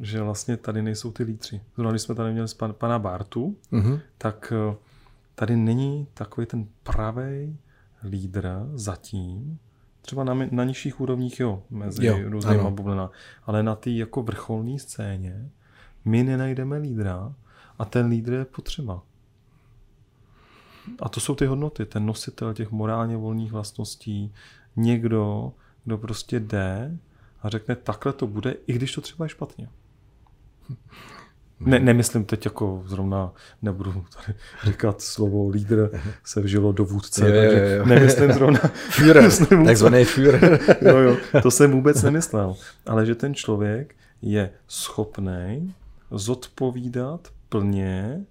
[0.00, 1.60] že vlastně tady nejsou ty lídři.
[1.74, 4.00] Zrovna když jsme tady měli pan, pana Bartu, mm-hmm.
[4.18, 4.76] tak eh,
[5.34, 7.56] tady není takový ten pravý
[8.04, 9.58] lídr zatím,
[10.00, 13.08] třeba na, na nižších úrovních, jo, mezi jo, různýma bublinami,
[13.46, 15.50] ale na té jako vrcholné scéně
[16.04, 17.34] my nenajdeme lídra
[17.78, 19.02] a ten lídr je potřeba.
[21.00, 24.34] A to jsou ty hodnoty, ten nositel těch morálně volných vlastností,
[24.76, 25.52] někdo,
[25.84, 26.98] kdo prostě jde
[27.42, 29.68] a řekne, takhle to bude, i když to třeba je špatně.
[31.60, 33.32] Ne, nemyslím teď jako zrovna,
[33.62, 35.90] nebudu tady říkat slovo lídr
[36.24, 37.86] se vžilo do vůdce, jo, takže jo, jo.
[37.86, 38.58] nemyslím zrovna
[38.90, 39.30] Führer,
[39.66, 40.60] takzvaný Führer.
[40.80, 42.56] jo, jo, to jsem vůbec nemyslel.
[42.86, 45.74] Ale že ten člověk je schopný
[46.10, 48.24] zodpovídat plně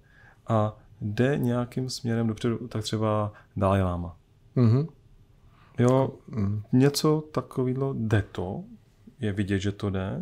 [0.46, 4.16] a jde nějakým směrem dopředu, tak třeba Dalai Lama.
[4.56, 4.88] Mm-hmm.
[5.78, 6.62] Jo, mm.
[6.72, 8.64] něco takového jde to,
[9.20, 10.20] je vidět, že to jde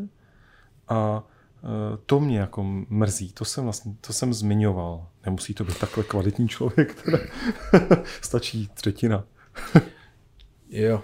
[0.88, 1.24] a
[1.64, 5.08] e, to mě jako mrzí, to jsem vlastně, to jsem zmiňoval.
[5.24, 7.18] Nemusí to být takhle kvalitní člověk, teda.
[8.20, 9.24] stačí třetina.
[10.70, 11.02] jo,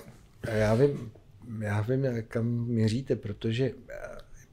[0.49, 1.11] já vím,
[1.59, 3.73] já vím, kam měříte, protože e,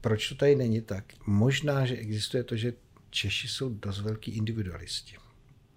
[0.00, 1.04] proč to tady není tak?
[1.26, 2.72] Možná, že existuje to, že
[3.10, 5.16] Češi jsou dost velký individualisti.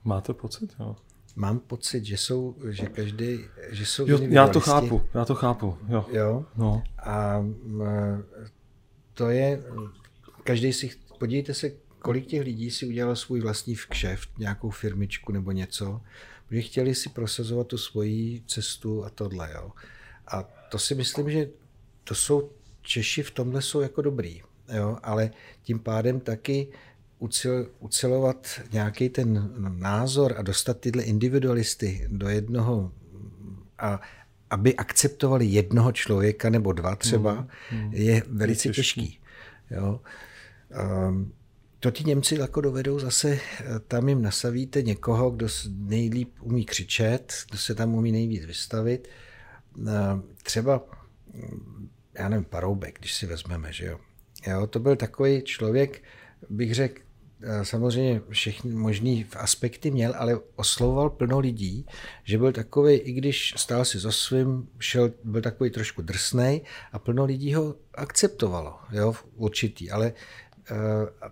[0.03, 0.95] Máte pocit, jo?
[1.35, 5.77] Mám pocit, že jsou, že každý, že jsou jo, Já to chápu, já to chápu,
[5.87, 6.05] jo.
[6.11, 6.45] jo?
[6.55, 6.83] No.
[6.97, 7.45] A
[9.13, 9.63] to je,
[10.43, 15.51] každý si, podívejte se, kolik těch lidí si udělalo svůj vlastní kšeft, nějakou firmičku nebo
[15.51, 16.01] něco,
[16.47, 19.71] protože chtěli si prosazovat tu svoji cestu a tohle, jo.
[20.27, 21.49] A to si myslím, že
[22.03, 24.41] to jsou Češi v tomhle jsou jako dobrý,
[24.73, 25.31] jo, ale
[25.63, 26.67] tím pádem taky
[27.23, 32.91] ucil, ucilovat nějaký ten názor a dostat tyhle individualisty do jednoho
[33.79, 34.01] a
[34.49, 39.01] aby akceptovali jednoho člověka nebo dva třeba, mm, mm, je velice je těžký.
[39.01, 39.19] těžký.
[39.71, 40.01] Jo.
[41.07, 41.33] Um,
[41.79, 43.39] to ti Němci jako dovedou zase,
[43.87, 49.07] tam jim nasavíte někoho, kdo nejlíp umí křičet, kdo se tam umí nejvíc vystavit.
[49.77, 50.81] Ehm, třeba,
[52.13, 53.99] já nevím, Paroubek, když si vezmeme, že jo.
[54.47, 56.03] jo to byl takový člověk,
[56.49, 57.02] bych řekl, Eh,
[57.63, 61.85] samozřejmě všechny možný aspekty měl, ale oslovoval plno lidí,
[62.23, 66.99] že byl takový, i když stál si za svým, šel, byl takový trošku drsnej a
[66.99, 70.13] plno lidí ho akceptovalo, jo, určitý, ale
[70.71, 70.77] uh,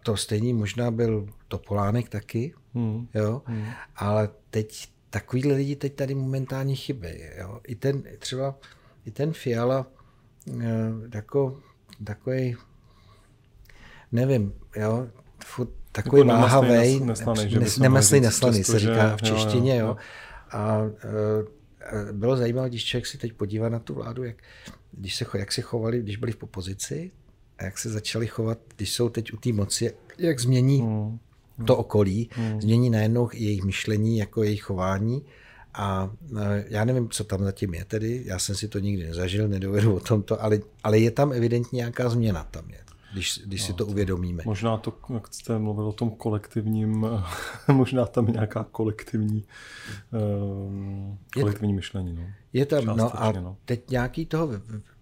[0.03, 3.07] to stejný možná byl Topolánek taky, hmm.
[3.13, 3.65] jo, hmm.
[3.95, 7.09] ale teď takovýhle lidi teď tady momentálně chybí.
[7.37, 7.59] Jo?
[7.67, 8.55] I ten třeba,
[9.05, 9.87] i ten Fiala,
[10.61, 11.59] eh, jako
[12.03, 12.55] takový,
[14.11, 15.07] nevím, jo,
[15.45, 16.99] furt takový jako váhavej,
[17.79, 19.87] nemyslný neslaný, se říká v češtině, jo.
[19.87, 19.97] jo.
[20.51, 20.81] A
[22.09, 24.35] e, bylo zajímavé, když člověk si teď podívá na tu vládu, jak,
[24.91, 27.11] když se, jak se chovali, když byli v opozici,
[27.57, 31.19] a jak se začali chovat, když jsou teď u té moci, jak změní hmm.
[31.65, 32.61] to okolí, hmm.
[32.61, 35.25] změní najednou jejich myšlení, jako jejich chování.
[35.73, 39.47] A e, já nevím, co tam zatím je tedy, já jsem si to nikdy nezažil,
[39.47, 42.77] nedovedu o tomto, ale, ale je tam evidentně nějaká změna tam je
[43.13, 44.43] když, když no, si to uvědomíme.
[44.45, 47.05] Možná to, jak jste mluvil o tom kolektivním,
[47.67, 49.45] možná tam nějaká kolektivní,
[50.67, 52.13] um, kolektivní je, myšlení.
[52.13, 52.23] No.
[52.53, 53.57] Je tam, no a no.
[53.65, 54.49] teď nějaký toho,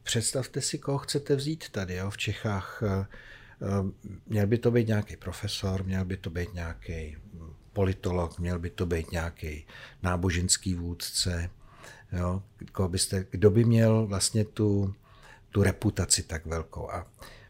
[0.03, 2.83] představte si, koho chcete vzít tady jo, v Čechách.
[2.83, 3.05] Eh,
[3.61, 7.17] eh, měl by to být nějaký profesor, měl by to být nějaký
[7.73, 9.65] politolog, měl by to být nějaký
[10.03, 11.49] náboženský vůdce,
[12.11, 14.93] jo, koho byste, kdo by měl vlastně tu,
[15.49, 16.91] tu reputaci tak velkou.
[16.91, 17.07] A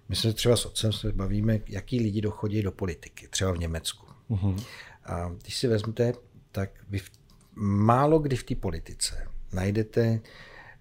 [0.09, 4.07] my se třeba s otcem se bavíme, jaký lidi dochodí do politiky, třeba v Německu.
[4.29, 4.63] Uh-huh.
[5.05, 6.13] A když si vezmete,
[6.51, 7.09] tak vy v,
[7.55, 10.21] málo kdy v té politice najdete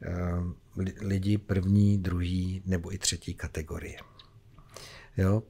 [0.09, 0.53] uh,
[1.01, 3.99] lidi první, druhý nebo i třetí kategorie.
[5.17, 5.43] Jo,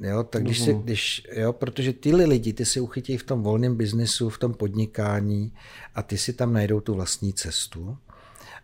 [0.00, 3.76] Jo, tak když si, když, jo, protože tyhle lidi, ty si uchytí v tom volném
[3.76, 5.52] biznesu, v tom podnikání
[5.94, 7.98] a ty si tam najdou tu vlastní cestu.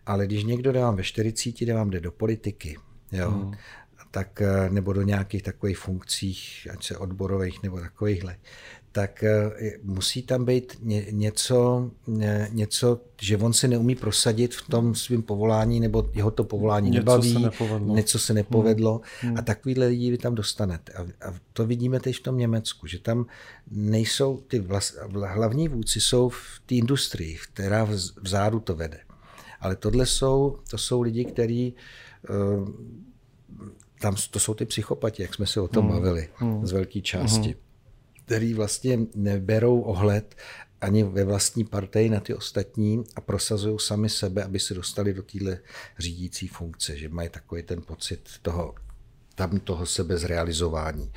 [0.06, 2.78] Ale když někdo dá vám ve 40, dá vám jde do politiky,
[3.12, 3.54] jo, mm
[4.14, 8.36] tak, eh, nebo do nějakých takových funkcích, ať se odborových nebo takovýchhle,
[8.92, 9.50] tak eh,
[9.82, 10.78] musí tam být
[11.10, 11.90] něco,
[12.50, 17.00] něco, že on se neumí prosadit v tom svém povolání, nebo jeho to povolání něco
[17.00, 17.94] nebaví, se nepovedlo.
[17.94, 19.38] něco se nepovedlo hmm.
[19.38, 20.92] a takovýhle lidi vy tam dostanete.
[20.92, 23.26] A, a to vidíme teď v tom Německu, že tam
[23.70, 24.94] nejsou, ty vlast,
[25.26, 27.88] hlavní vůdci jsou v té industrii, která
[28.22, 29.00] vzadu to vede.
[29.60, 31.74] Ale tohle jsou, to jsou lidi, kteří
[32.30, 32.68] uh,
[34.00, 35.94] tam to jsou ty psychopati, jak jsme se o tom hmm.
[35.94, 36.66] bavili hmm.
[36.66, 37.60] z velké části, hmm.
[38.24, 40.36] který vlastně neberou ohled
[40.84, 45.22] ani ve vlastní partii na ty ostatní a prosazují sami sebe, aby se dostali do
[45.22, 45.58] téhle
[45.98, 48.74] řídící funkce, že mají takový ten pocit toho,
[49.34, 51.12] tam toho sebezrealizování.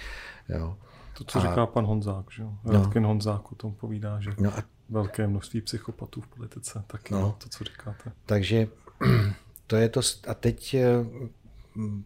[0.50, 0.78] Jo.
[1.18, 2.54] To, co a, říká pan Honzák, že jo?
[2.66, 7.14] Radkin no, Honzák o tom povídá, že no a, velké množství psychopatů v politice, taky
[7.14, 8.12] no, to, co říkáte.
[8.26, 8.68] Takže
[9.68, 10.76] to je to, a teď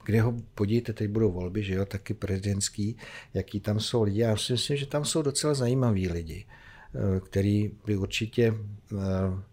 [0.05, 2.97] kde ho podíte, teď budou volby, že jo, taky prezidentský,
[3.33, 4.19] jaký tam jsou lidi.
[4.19, 8.53] Já si myslím, že tam jsou docela zajímaví lidi, eh, který by určitě
[8.93, 9.51] eh,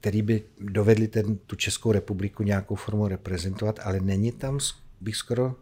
[0.00, 4.58] který by dovedli ten, tu Českou republiku nějakou formou reprezentovat, ale není tam,
[5.00, 5.54] bych skoro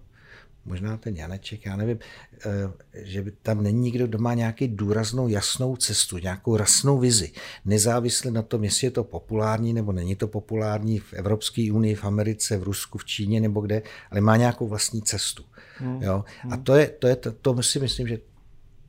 [0.66, 1.98] možná ten Janeček, já nevím,
[2.46, 7.32] eh, že tam není nikdo, kdo má nějaký důraznou, jasnou cestu, nějakou rasnou vizi,
[7.64, 12.04] nezávisle na tom, jestli je to populární nebo není to populární v Evropské unii, v
[12.04, 15.44] Americe, v Rusku, v Číně nebo kde, ale má nějakou vlastní cestu.
[15.78, 16.02] Hmm.
[16.02, 16.24] Jo?
[16.50, 16.64] A hmm.
[16.64, 18.18] to, je, to, je, to, to si myslím, že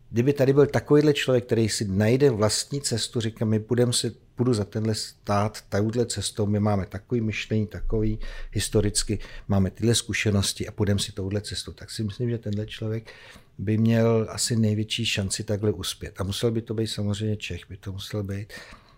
[0.10, 4.54] kdyby tady byl takovýhle člověk, který si najde vlastní cestu, říká, my budeme si, půjdu
[4.54, 8.20] za tenhle stát, tadyhle cestou, my máme takový myšlení, takový
[8.52, 13.12] historicky, máme tyhle zkušenosti a půjdeme si touhle cestou, tak si myslím, že tenhle člověk
[13.58, 16.22] by měl asi největší šanci takhle uspět.
[16.22, 18.54] A musel by to být samozřejmě Čech, by to musel být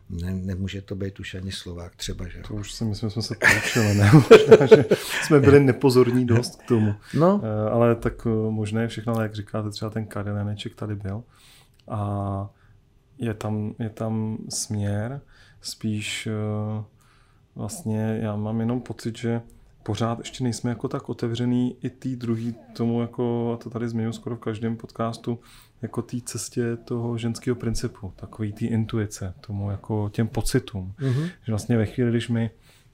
[0.10, 2.42] ne, nemůže to být už ani Slovák třeba, že?
[2.48, 4.12] To už si myslím, jsme se poučili, ne?
[4.14, 4.86] Možná, že
[5.24, 6.96] jsme byli nepozorní dost k tomu.
[7.14, 7.42] No.
[7.44, 11.24] Eh, ale tak eh, možné je všechno, ale jak říkáte, třeba ten Karel tady byl
[11.88, 12.50] a
[13.18, 15.22] je tam, je tam směr,
[15.62, 16.84] spíš eh,
[17.55, 19.41] vlastně já mám jenom pocit, že
[19.84, 24.14] pořád ještě nejsme jako tak otevřený i tý druhý tomu, jako, a to tady zmiňuji
[24.14, 25.39] skoro v každém podcastu,
[25.82, 30.93] jako té cestě toho ženského principu, takový té intuice, tomu jako těm pocitům.
[30.99, 31.24] Mm-hmm.
[31.24, 32.51] Že vlastně ve chvíli, když my,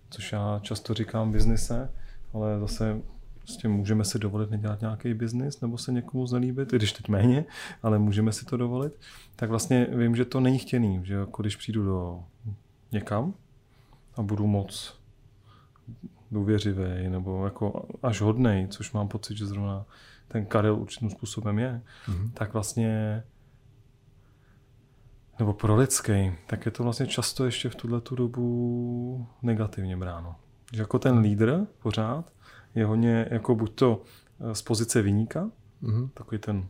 [0.10, 1.90] což já často říkám biznise,
[2.34, 3.02] ale zase
[3.40, 7.46] prostě můžeme si dovolit nedělat nějaký biznis nebo se někomu zalíbit, i když teď méně,
[7.84, 8.94] ale můžeme si to dovolit,
[9.36, 12.24] tak vlastně vím, že to není chtěný, že jako když přijdu do
[12.92, 13.34] někam
[14.16, 15.00] a budu moc
[16.32, 19.86] důvěřivý nebo jako až hodnej, což mám pocit, že zrovna
[20.28, 22.32] ten Karel určitým způsobem je, mm-hmm.
[22.34, 23.24] tak vlastně
[25.40, 30.36] nebo pro lidský, tak je to vlastně často ještě v tuhle dobu negativně bráno.
[30.74, 32.34] Že jako ten lídr pořád
[32.76, 34.02] je hodně jako buď to
[34.40, 35.50] eh, z pozice vyníka,
[35.84, 36.10] mm-hmm.
[36.14, 36.68] takový ten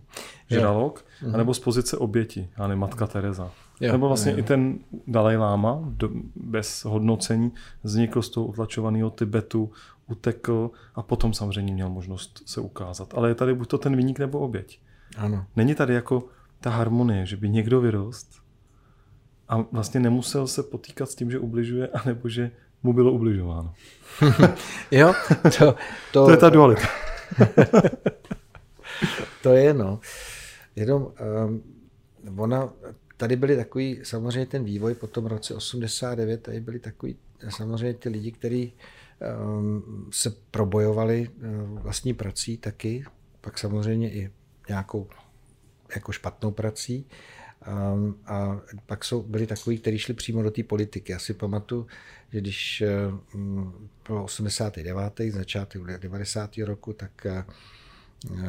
[0.49, 1.33] žralok, mm-hmm.
[1.33, 3.51] anebo z pozice oběti, a ne matka Teresa.
[3.79, 4.37] Jo, Nebo vlastně jo.
[4.37, 7.51] i ten Dalaj Lama do, bez hodnocení
[7.83, 9.71] vznikl z toho utlačovaného Tibetu,
[10.07, 13.13] utekl a potom samozřejmě měl možnost se ukázat.
[13.17, 14.79] Ale je tady buď to ten vyník nebo oběť.
[15.17, 15.45] Ano.
[15.55, 16.23] Není tady jako
[16.59, 18.41] ta harmonie, že by někdo vyrost
[19.49, 22.51] a vlastně nemusel se potýkat s tím, že ubližuje, anebo že
[22.83, 23.73] mu bylo ubližováno.
[24.91, 25.13] jo,
[25.43, 25.75] to,
[26.13, 26.87] to, to je ta dualita.
[29.43, 29.99] to je, no.
[30.75, 31.07] Jenom
[32.27, 32.69] um, ona,
[33.17, 37.17] tady byly takový, samozřejmě ten vývoj po tom roce 89, tady byli takový,
[37.49, 38.73] samozřejmě ty lidi, kteří
[39.39, 43.05] um, se probojovali uh, vlastní prací taky,
[43.41, 44.31] pak samozřejmě i
[44.69, 45.07] nějakou
[45.95, 47.05] jako špatnou prací.
[47.93, 51.11] Um, a pak jsou, byli takový, kteří šli přímo do té politiky.
[51.11, 51.87] Já si pamatuju,
[52.31, 52.83] že když
[53.33, 55.13] um, bylo 89.
[55.29, 56.57] začátek 90.
[56.57, 57.53] roku, tak uh,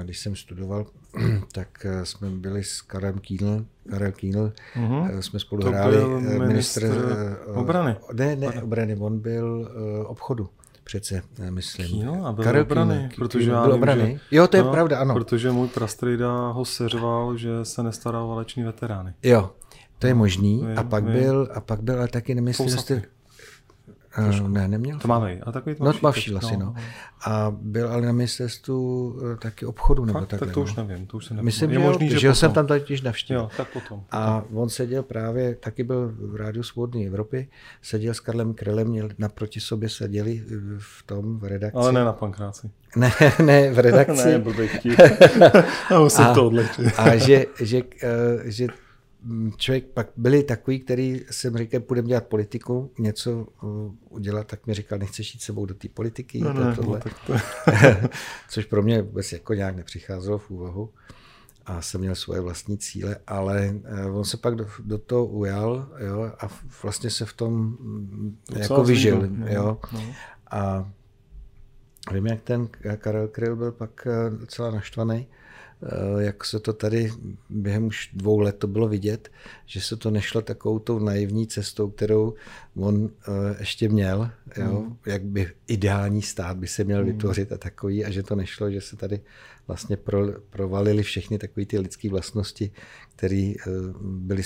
[0.03, 0.87] když jsem studoval,
[1.53, 5.19] tak uh, jsme byli s Karem Kýnl, Karel Kýnl, uh-huh.
[5.19, 7.97] jsme spolu to hráli ministr, ministr obrany.
[8.13, 9.71] Ne, ne, obrany, on byl
[10.07, 10.49] obchodu
[10.87, 11.87] přece, myslím.
[11.87, 14.21] Kino a byl Karel obrany, Kino, protože já byl vím, obrany.
[14.31, 15.15] Že, jo, to je no, pravda, ano.
[15.15, 19.15] Protože můj prastrejda ho seřval, že se nestaral o váleční veterány.
[19.23, 19.51] Jo,
[19.99, 20.67] to je možný.
[20.77, 23.03] A pak byl, a pak byl, ale taky nemyslím, že jste,
[24.25, 24.49] Trošku.
[24.49, 24.99] Ne, neměl.
[24.99, 25.41] Tmavý.
[25.43, 25.97] A takový tmavší.
[25.97, 26.67] No, tmavší asi, no.
[26.67, 26.75] no.
[27.25, 30.29] A byl ale na ministerstvu eh, taky obchodu, nebo Fakt?
[30.29, 30.47] takhle.
[30.47, 30.85] Tak to už no.
[30.85, 31.45] nevím, to už se nevím.
[31.45, 33.43] Myslím, je možný, že, že jsem tam totiž navštívil.
[33.43, 34.03] Jo, tak potom.
[34.11, 37.49] A on seděl právě, taky byl v Rádiu Svobodné Evropy,
[37.83, 41.79] seděl s Karlem Krelem, měl naproti sobě seděli eh, v tom v redakci.
[41.79, 42.71] Ale ne na pankráci.
[42.97, 43.13] Ne,
[43.45, 44.29] ne, v redakci.
[44.29, 44.69] ne, blbý
[46.19, 46.33] a,
[46.97, 47.83] a že, že,
[48.45, 48.67] že
[49.57, 54.75] člověk pak byli takový, který jsem říkal, půjdeme dělat politiku, něco uh, udělat, tak mi
[54.75, 57.01] říkal, nechceš jít sebou do té politiky, no, ne, tohle.
[57.05, 57.41] No, to...
[58.49, 60.91] což pro mě vůbec jako nějak nepřicházelo v úvahu
[61.67, 63.75] a jsem měl svoje vlastní cíle, ale
[64.09, 66.49] uh, on se pak do, do toho ujal jo, a
[66.83, 69.29] vlastně se v tom mm, jako vyžil.
[69.31, 69.79] No, jo.
[69.93, 70.01] No.
[70.51, 70.91] A
[72.13, 75.31] vím, jak ten Karel Kryl byl pak uh, docela naštvaný, Eh,
[76.19, 77.13] jak se to tady
[77.51, 79.33] během už dvou let to bylo vidět,
[79.67, 82.35] že se to nešlo takovou tou naivní cestou, kterou
[82.77, 84.81] on eh, ještě měl, jo?
[84.81, 84.97] Mm.
[85.07, 87.07] jak by ideální stát by se měl mm.
[87.07, 89.21] vytvořit a takový, a že to nešlo, že se tady
[89.67, 92.71] vlastně pro, provalili všechny takové ty lidské vlastnosti,
[93.17, 93.71] které eh,
[94.01, 94.43] byly,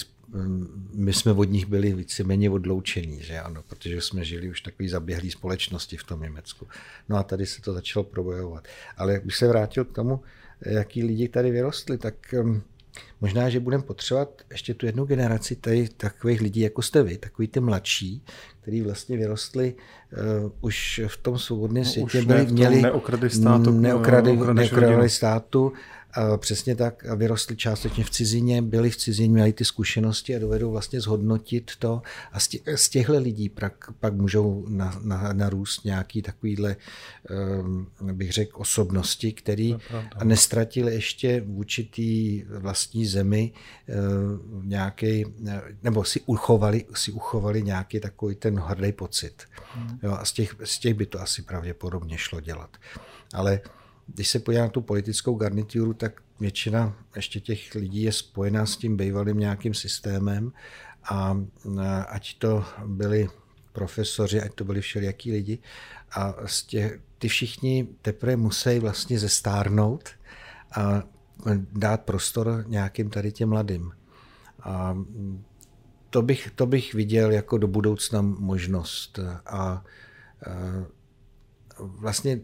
[0.95, 5.31] my jsme od nich byli víceméně odloučení, že ano, protože jsme žili už takový zaběhlý
[5.31, 6.69] společnosti v tom Německu.
[7.09, 8.65] No a tady se to začalo probojovat.
[8.97, 10.21] Ale jak bych se vrátil k tomu,
[10.67, 12.63] jaký lidi tady vyrostli, tak um,
[13.21, 17.49] možná, že budeme potřebovat ještě tu jednu generaci tady takových lidí, jako jste vy, takový
[17.49, 18.23] ty mladší,
[18.61, 19.75] který vlastně vyrostli
[20.45, 25.73] uh, už v tom svobodném no, světě, byli, ne, měli neokrady státu, neokrady, neokrady státu,
[26.37, 31.01] přesně tak vyrostli částečně v cizině, byli v cizině, měli ty zkušenosti a dovedou vlastně
[31.01, 32.03] zhodnotit to
[32.33, 36.77] a z, těch, z těchto lidí pak, pak můžou na, na, narůst nějaký takovýhle,
[37.61, 39.77] um, bych řekl, osobnosti, který
[40.25, 43.53] nestratili ještě v určitý vlastní zemi
[43.89, 45.25] uh, nějaký,
[45.83, 49.43] nebo si uchovali, si uchovali nějaký takový ten hrdý pocit.
[49.75, 49.99] Hmm.
[50.03, 52.77] Jo, a z těch, z těch by to asi pravděpodobně šlo dělat.
[53.35, 53.61] Ale
[54.15, 58.77] když se podívám na tu politickou garnituru, tak většina ještě těch lidí je spojená s
[58.77, 60.53] tím bývalým nějakým systémem
[61.05, 61.37] a
[62.09, 63.29] ať to byli
[63.73, 65.59] profesoři, ať to byli všelijaký lidi
[66.11, 70.09] a z těch, ty všichni teprve musí vlastně zestárnout
[70.77, 71.03] a
[71.73, 73.93] dát prostor nějakým tady těm mladým.
[74.63, 74.99] A
[76.11, 79.19] to bych, to bych viděl jako do budoucna možnost.
[79.19, 79.85] A, a
[81.79, 82.41] vlastně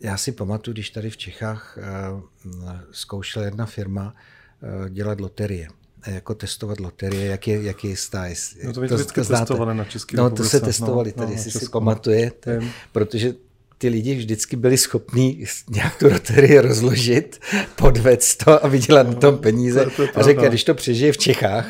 [0.00, 4.14] já si pamatuju, když tady v Čechách eh, zkoušela jedna firma
[4.62, 5.68] eh, dělat loterie
[6.06, 8.24] jako testovat loterie, jak je, jak je jistá.
[8.64, 11.68] No to, to, to testovali na Český No to se testovali, no, tady no, si
[11.68, 12.60] pamatujete,
[12.92, 13.34] protože
[13.78, 17.40] ty lidi vždycky byli schopní nějak tu loterii rozložit,
[17.76, 19.86] podvést to a vydělat no, na tom peníze.
[19.96, 21.66] To, to a řekl, když to přežije v Čechách,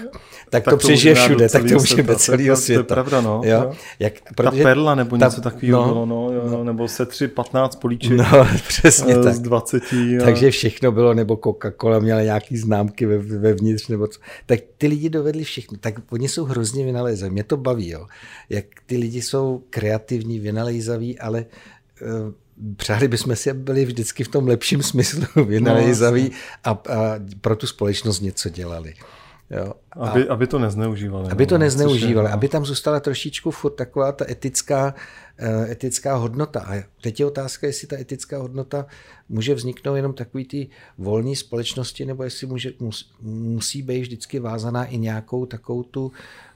[0.51, 2.83] tak, tak to přežije všude, tak to může do celého světa.
[2.83, 3.41] To je pravda, no.
[3.45, 3.63] Jo?
[3.63, 3.73] Jo?
[3.99, 6.65] Jak, protože, ta perla nebo ta, něco takového no, bylo, no, jo, no.
[6.65, 8.25] nebo se tři 15 políček no,
[8.69, 9.39] přesně z tak.
[9.39, 9.83] 20.
[9.93, 10.25] A...
[10.25, 14.21] Takže všechno bylo, nebo Coca-Cola měla nějaký známky ve, vevnitř, nebo co.
[14.47, 15.79] Tak ty lidi dovedli všechno.
[15.81, 17.33] Tak oni jsou hrozně vynalézaví.
[17.33, 18.07] Mě to baví, jo.
[18.51, 21.45] Jak ty lidi jsou kreativní, vynalézaví, ale
[22.03, 22.33] uh,
[22.77, 27.57] přáli bychom si, aby byli vždycky v tom lepším smyslu vynalézaví no, a, a pro
[27.57, 28.95] tu společnost něco dělali.
[29.51, 29.73] Jo.
[29.97, 31.33] Aby, aby to nezneužívali.
[31.33, 32.35] Aby to no, nezneužívali, je, no.
[32.35, 34.95] aby tam zůstala trošičku furt taková ta etická
[35.71, 36.61] etická hodnota.
[36.61, 38.87] A teď je otázka, jestli ta etická hodnota
[39.29, 40.69] může vzniknout jenom takový ty
[40.99, 42.73] volné společnosti, nebo jestli může,
[43.21, 46.13] musí být vždycky vázaná i nějakou takovou tu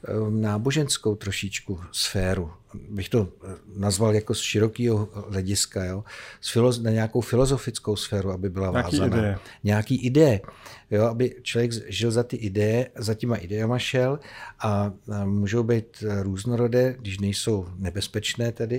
[0.09, 2.51] Ehm, náboženskou trošičku sféru,
[2.91, 6.05] bych to eh, nazval jako z širokého hlediska, jo?
[6.41, 9.19] Z filoz, na nějakou filozofickou sféru, aby byla Nějaký vázaná.
[9.19, 9.39] Ideje.
[9.65, 10.41] Nějaký ideje.
[10.91, 11.05] Jo?
[11.05, 14.19] Aby člověk žil za ty ideje, za těma idejama šel
[14.59, 14.93] a,
[15.25, 18.72] můžou být eh, různorodé, když nejsou nebezpečné tedy.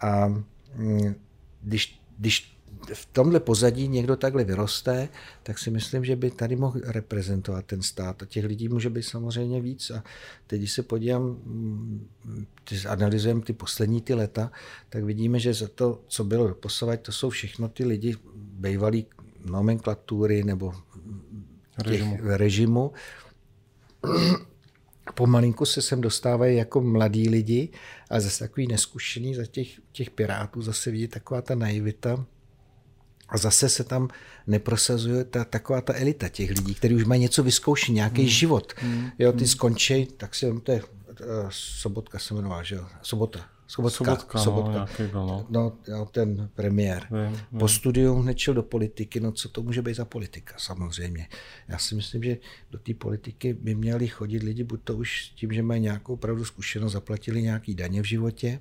[0.00, 0.28] A
[0.74, 1.14] mm,
[1.62, 2.56] když, když
[2.94, 5.08] v tomhle pozadí někdo takhle vyroste,
[5.42, 8.22] tak si myslím, že by tady mohl reprezentovat ten stát.
[8.22, 9.90] A těch lidí může být samozřejmě víc.
[9.90, 10.04] A
[10.46, 12.06] teď, když se podívám, mm,
[12.88, 14.50] analyzujeme ty poslední ty leta,
[14.88, 19.06] tak vidíme, že za to, co bylo doposovat, to jsou všechno ty lidi bývalý
[19.44, 20.72] nomenklatury nebo
[21.84, 22.18] těch režimu.
[22.22, 22.92] režimu.
[25.14, 27.68] Pomalinku se sem dostávají jako mladí lidi
[28.10, 32.26] a zase takový neskušený za těch, těch pirátů zase vidí taková ta naivita,
[33.28, 34.08] a zase se tam
[34.46, 38.30] neprosazuje ta, taková ta elita těch lidí, kteří už mají něco vyzkoušet, nějaký hmm.
[38.30, 38.72] život.
[38.76, 39.10] Hmm.
[39.18, 39.46] Jo, ty hmm.
[39.46, 40.88] skončí, tak si to je, uh,
[41.50, 42.86] Sobotka se jmenoval, že jo?
[43.02, 43.55] Sobota.
[43.66, 44.70] Sobotka, Sobotka, Sobotka.
[44.70, 45.46] No, nějaký byl, no.
[45.48, 47.06] no, ten premiér.
[47.10, 47.60] Vím, vím.
[47.60, 51.28] Po studiu nečil do politiky, no co to může být za politika, samozřejmě.
[51.68, 52.36] Já si myslím, že
[52.70, 56.44] do té politiky by měli chodit lidi, buď to už tím, že mají nějakou pravdu
[56.44, 58.60] zkušenost, zaplatili nějaký daně v životě,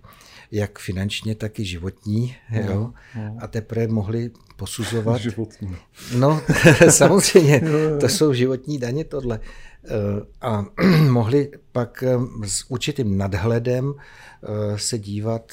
[0.52, 2.94] jak finančně, tak i životní, no, jo?
[3.16, 3.38] No.
[3.42, 5.22] a teprve mohli posuzovat.
[5.26, 5.76] Životní.
[6.18, 6.42] No,
[6.90, 7.62] samozřejmě,
[8.00, 9.40] to jsou životní daně tohle.
[9.88, 10.66] Eh, a
[11.10, 12.18] mohli pak eh,
[12.48, 15.52] s určitým nadhledem eh, se dívat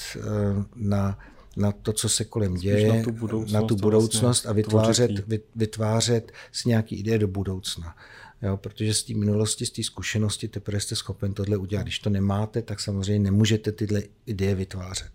[0.76, 1.18] na,
[1.57, 5.11] na to, co se kolem děje, na tu budoucnost, na tu budoucnost vlastně a vytvářet,
[5.57, 7.97] vytvářet si nějaký ideje do budoucna.
[8.43, 11.83] Jo, protože z té minulosti, z té zkušenosti teprve jste schopen tohle udělat.
[11.83, 15.12] Když to nemáte, tak samozřejmě nemůžete tyhle ideje vytvářet.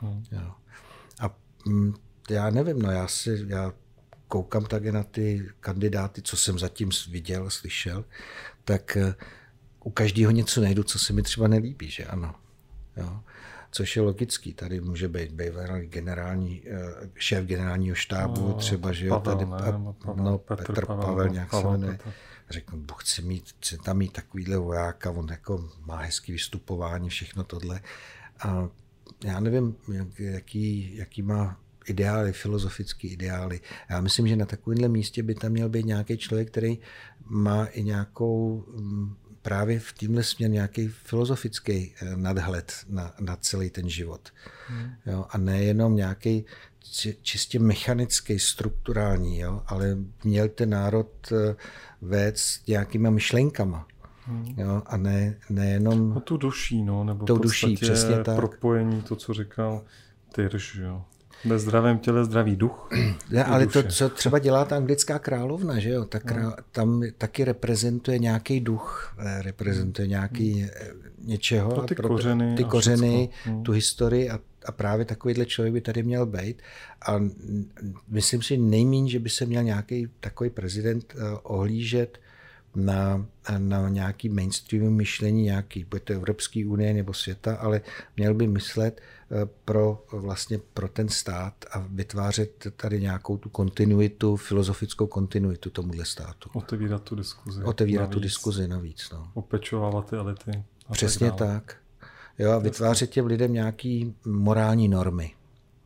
[0.00, 0.24] Hmm.
[0.32, 0.52] Jo.
[1.20, 1.94] A mm,
[2.30, 3.72] já nevím, no já si, já
[4.28, 8.04] koukám také na ty kandidáty, co jsem zatím viděl, slyšel,
[8.68, 9.14] tak eh,
[9.84, 12.34] u každého něco najdu, co se mi třeba nelíbí, že ano.
[12.96, 13.20] Jo.
[13.70, 19.06] Což je logický, tady může být bývalý generální, eh, šéf generálního štábu, no, třeba, že
[19.06, 19.56] jo, tady ne,
[20.04, 21.98] Pavel, no, Petr, Petr Pavel, Pavel nějak Pavel, se jmenuje.
[22.50, 27.80] Řeknu, chci mít, chci tam mít takovýhle vojáka, on jako má hezký vystupování, všechno tohle.
[28.40, 28.68] A
[29.24, 29.76] já nevím,
[30.18, 31.60] jaký, jaký má
[31.90, 33.60] ideály, filozofické ideály.
[33.90, 36.78] Já myslím, že na takovémhle místě by tam měl být nějaký člověk, který
[37.24, 43.70] má i nějakou mm, právě v tímhle směr nějaký filozofický eh, nadhled na, na celý
[43.70, 44.28] ten život.
[44.68, 44.90] Hmm.
[45.06, 46.44] Jo, a nejenom nějaký
[47.22, 51.56] čistě mechanický, strukturální, jo, ale měl ten národ eh,
[52.02, 53.86] vést nějakýma myšlenkama.
[54.26, 54.54] Hmm.
[54.56, 56.14] Jo, a ne, nejenom...
[56.14, 58.36] No tu duší, no, nebo tou duší, přesně tak.
[58.36, 59.84] propojení, to, co říkal
[60.34, 61.04] Tyrš, jo.
[61.44, 62.88] Ve zdravém těle zdravý duch.
[63.30, 63.82] Ne, ale duše.
[63.82, 66.52] to, co třeba dělá ta anglická královna, že jo, ta krá, no.
[66.72, 70.70] tam taky reprezentuje nějaký duch, eh, reprezentuje nějaký hmm.
[71.24, 71.72] něčeho.
[71.72, 72.56] To ty a kořeny.
[72.56, 73.62] Ty kořeny, hmm.
[73.62, 76.62] tu historii a, a právě takovýhle člověk by tady měl být.
[77.06, 77.20] A
[78.08, 82.18] myslím si nejméně, že by se měl nějaký takový prezident eh, ohlížet
[82.76, 83.26] na,
[83.58, 87.80] na nějaký mainstream myšlení, nějaký, bude to Evropské unie nebo světa, ale
[88.16, 94.36] měl by myslet eh, pro, vlastně pro ten stát a vytvářet tady nějakou tu kontinuitu,
[94.36, 96.50] filozofickou kontinuitu tomuhle státu.
[96.52, 97.62] Otevírat tu diskuzi.
[97.64, 98.14] Otevírat navíc.
[98.14, 99.10] tu diskuzi navíc.
[99.12, 99.30] No.
[99.34, 100.64] Opečovávat ty elity.
[100.92, 101.76] Přesně tak, tak.
[102.38, 105.34] Jo, a vytvářet těm lidem nějaký morální normy.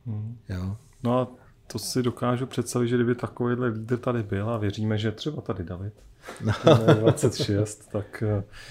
[0.07, 0.39] Hmm.
[0.49, 0.77] Jo.
[1.03, 1.42] No a
[1.73, 5.65] to si dokážu představit, že kdyby takovýhle lídr tady byl a věříme, že třeba tady
[5.65, 5.95] David,
[6.45, 6.53] no.
[7.01, 8.23] 26, tak...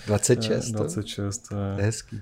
[0.08, 0.72] 26?
[0.72, 2.22] 26, to je, to je hezký.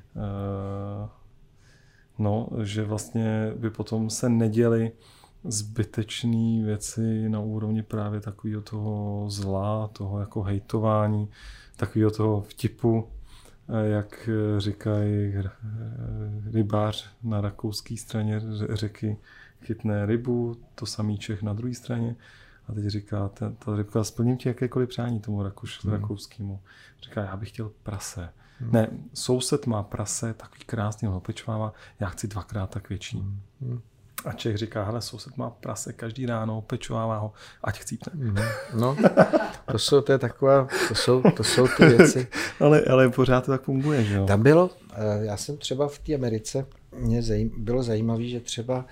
[2.19, 4.91] No, že vlastně by potom se neděli
[5.43, 11.29] zbytečné věci na úrovni právě takového toho zla, toho jako hejtování,
[11.75, 13.07] takového toho vtipu,
[13.69, 15.33] eh, jak říkají
[16.51, 19.17] rybář na rakouské straně řeky,
[19.63, 22.15] chytne rybu, to samý Čech na druhé straně.
[22.67, 25.93] A teď říká, ta, ta rybka, splním ti jakékoliv přání tomu rakuš, hmm.
[25.93, 26.59] rakouskému.
[27.03, 28.29] Říká, já bych chtěl prase.
[28.59, 28.71] Hmm.
[28.71, 33.17] Ne, soused má prase, takový krásný, ho opečvává, já chci dvakrát tak větší.
[33.17, 33.39] Hmm.
[33.61, 33.81] hmm.
[34.25, 37.33] A Čech říká, hele, soused má prase každý ráno, opečovává ho,
[37.63, 38.11] ať chcípne.
[38.15, 38.35] Hmm.
[38.79, 38.97] No,
[39.71, 42.27] to jsou, to je taková, to jsou, to jsou ty věci.
[42.59, 44.25] ale, ale pořád to tak funguje, že jo?
[44.25, 46.65] Tam bylo, eh, já jsem třeba v té Americe,
[46.97, 48.85] mě zajím, bylo zajímavé, že třeba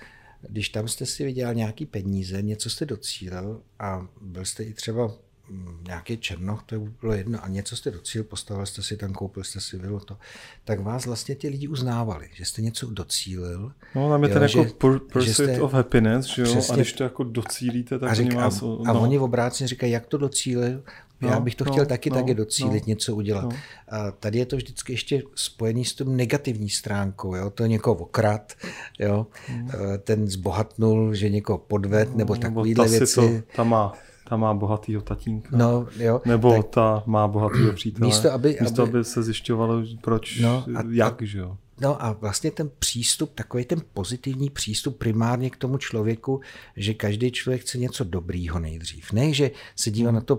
[0.48, 5.10] když tam jste si vydělal nějaký peníze, něco jste docílil a byl jste i třeba
[5.48, 9.44] mm, nějaký černoch, to bylo jedno, a něco jste docíl, postavil jste si tam, koupil
[9.44, 10.16] jste si vilu, to,
[10.64, 13.72] tak vás vlastně ti lidi uznávali, že jste něco docílil.
[13.94, 14.64] No, tam je ten jako
[14.98, 16.48] pursuit jste, of happiness, že jo?
[16.48, 18.82] Přesně, a když to jako docílíte, tak a, řek, vás, a, no.
[18.86, 20.82] a oni obráceně říkají, jak to docílil,
[21.20, 23.44] No, Já bych to no, chtěl taky no, taky docílit, no, něco udělat.
[23.44, 23.50] No.
[23.88, 27.34] A tady je to vždycky ještě spojený s tím negativní stránkou.
[27.34, 27.50] Jo?
[27.50, 28.52] To někoho okrad,
[28.98, 29.26] jo?
[29.52, 29.68] Mm.
[29.98, 33.14] ten zbohatnul, že někoho podved, no, nebo takovýhle věci.
[33.14, 33.92] To, ta má
[34.28, 35.56] ta má bohatýho tatínka.
[35.56, 36.20] No, jo.
[36.24, 38.06] Nebo tak, ta má bohatýho přítele.
[38.06, 41.56] Místo, aby, místo, aby, aby se zjišťovalo, proč, no, a, jak, že jo.
[41.80, 46.40] No a vlastně ten přístup, takový ten pozitivní přístup primárně k tomu člověku,
[46.76, 49.12] že každý člověk chce něco dobrýho nejdřív.
[49.12, 50.38] Ne, že se dívá na to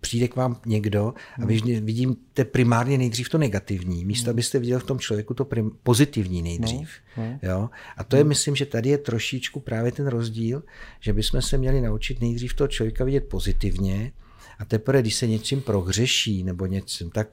[0.00, 1.86] přijde k vám někdo a vy hmm.
[1.86, 4.34] vidíte primárně nejdřív to negativní, místo hmm.
[4.34, 6.90] abyste viděl v tom člověku to prim, pozitivní nejdřív.
[7.16, 7.38] No, no.
[7.42, 7.70] Jo?
[7.96, 10.62] A to je, myslím, že tady je trošičku právě ten rozdíl,
[11.00, 14.12] že bychom se měli naučit nejdřív toho člověka vidět pozitivně,
[14.60, 17.28] a teprve, když se něčím prohřeší nebo něčím, tak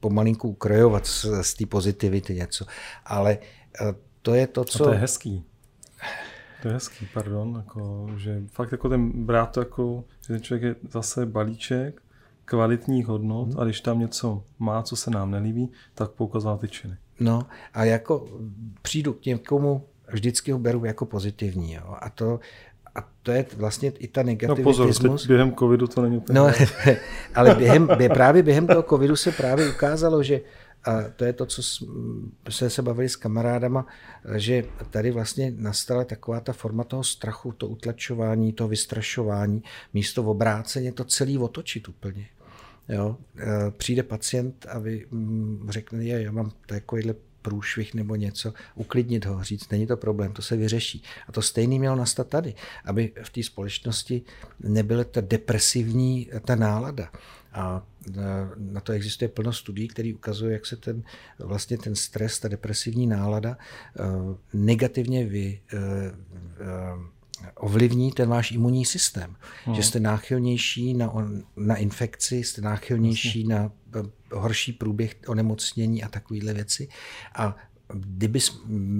[0.00, 2.66] pomalinku ukrojovat z, z té pozitivity něco.
[3.04, 3.38] Ale
[3.80, 4.84] eh, to je to, co...
[4.84, 5.44] A to je hezký.
[6.62, 10.62] To je hezký, pardon, jako, že fakt jako ten brát to jako, že ten člověk
[10.62, 12.02] je zase balíček
[12.48, 13.60] kvalitních hodnot hmm.
[13.60, 16.96] a když tam něco má, co se nám nelíbí, tak poukazovat ty činy.
[17.20, 18.26] No a jako
[18.82, 21.72] přijdu k někomu, vždycky ho beru jako pozitivní.
[21.72, 21.96] Jo.
[22.00, 22.40] A to,
[22.94, 24.78] a to je vlastně i ta negativitismus.
[24.78, 26.38] No pozor, teď během covidu to není úplně.
[26.38, 26.50] No,
[27.34, 30.40] ale během, právě během toho covidu se právě ukázalo, že
[30.84, 31.62] a to je to, co
[32.48, 33.86] jsme se bavili s kamarádama,
[34.36, 39.62] že tady vlastně nastala taková ta forma toho strachu, to utlačování, to vystrašování,
[39.94, 42.26] místo v obráceně to celý otočit úplně.
[42.88, 43.16] Jo?
[43.38, 49.24] E, přijde pacient a vy mm, řekne, je, já mám takovýhle průšvih nebo něco, uklidnit
[49.24, 51.02] ho, říct, není to problém, to se vyřeší.
[51.28, 54.22] A to stejný mělo nastat tady, aby v té společnosti
[54.60, 57.10] nebyla ta depresivní ta nálada.
[57.52, 57.86] A
[58.56, 61.02] na to existuje plno studií, které ukazují, jak se ten,
[61.38, 63.58] vlastně ten stres, ta depresivní nálada
[64.52, 65.60] negativně vy,
[67.54, 69.36] ovlivní ten váš imunní systém.
[69.64, 69.74] Hmm.
[69.74, 71.14] Že jste náchylnější na,
[71.56, 73.54] na infekci, jste náchylnější Jasně.
[73.54, 76.88] na eh, horší průběh onemocnění a takovéhle věci.
[77.34, 77.56] A
[77.94, 78.38] kdyby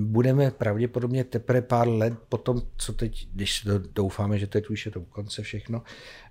[0.05, 4.93] budeme pravděpodobně teprve pár let po tom, co teď, když doufáme, že teď už je
[4.93, 5.83] to u konce všechno,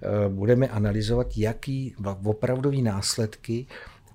[0.02, 3.68] eh, budeme analyzovat, jaký opravdový následky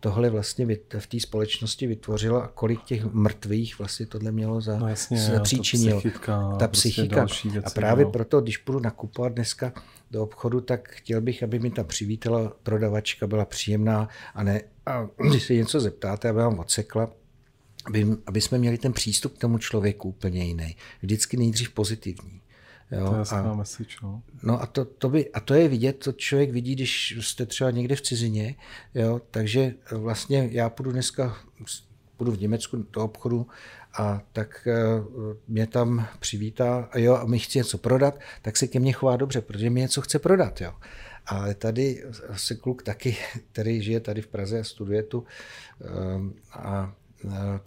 [0.03, 0.67] tohle vlastně
[0.99, 5.41] v té společnosti vytvořilo a kolik těch mrtvých vlastně tohle mělo za, no jasně, za
[5.41, 6.03] příčinil.
[6.27, 7.27] Ta, ta prostě psychika.
[7.45, 8.11] Věci, a právě no.
[8.11, 9.73] proto, když půjdu nakupovat dneska
[10.11, 15.09] do obchodu, tak chtěl bych, aby mi ta přivítala prodavačka, byla příjemná a ne, a
[15.31, 17.11] když se něco zeptáte, aby vám odsekla,
[17.87, 20.77] aby, aby jsme měli ten přístup k tomu člověku úplně jiný.
[21.03, 22.42] Vždycky nejdřív pozitivní.
[22.93, 24.23] Jo, to je a, message, no.
[24.43, 27.71] no a to, to by, a to je vidět, to člověk vidí, když jste třeba
[27.71, 28.55] někde v cizině,
[28.95, 31.37] jo, takže vlastně já půjdu dneska,
[32.17, 33.47] půjdu v Německu do obchodu
[33.99, 34.69] a tak
[35.01, 38.93] uh, mě tam přivítá a jo, a mi chci něco prodat, tak se ke mně
[38.93, 40.75] chová dobře, protože mi něco chce prodat, jo.
[41.27, 42.05] Ale tady
[42.37, 43.17] se kluk taky,
[43.53, 46.42] který žije tady v Praze a studuje tu um, a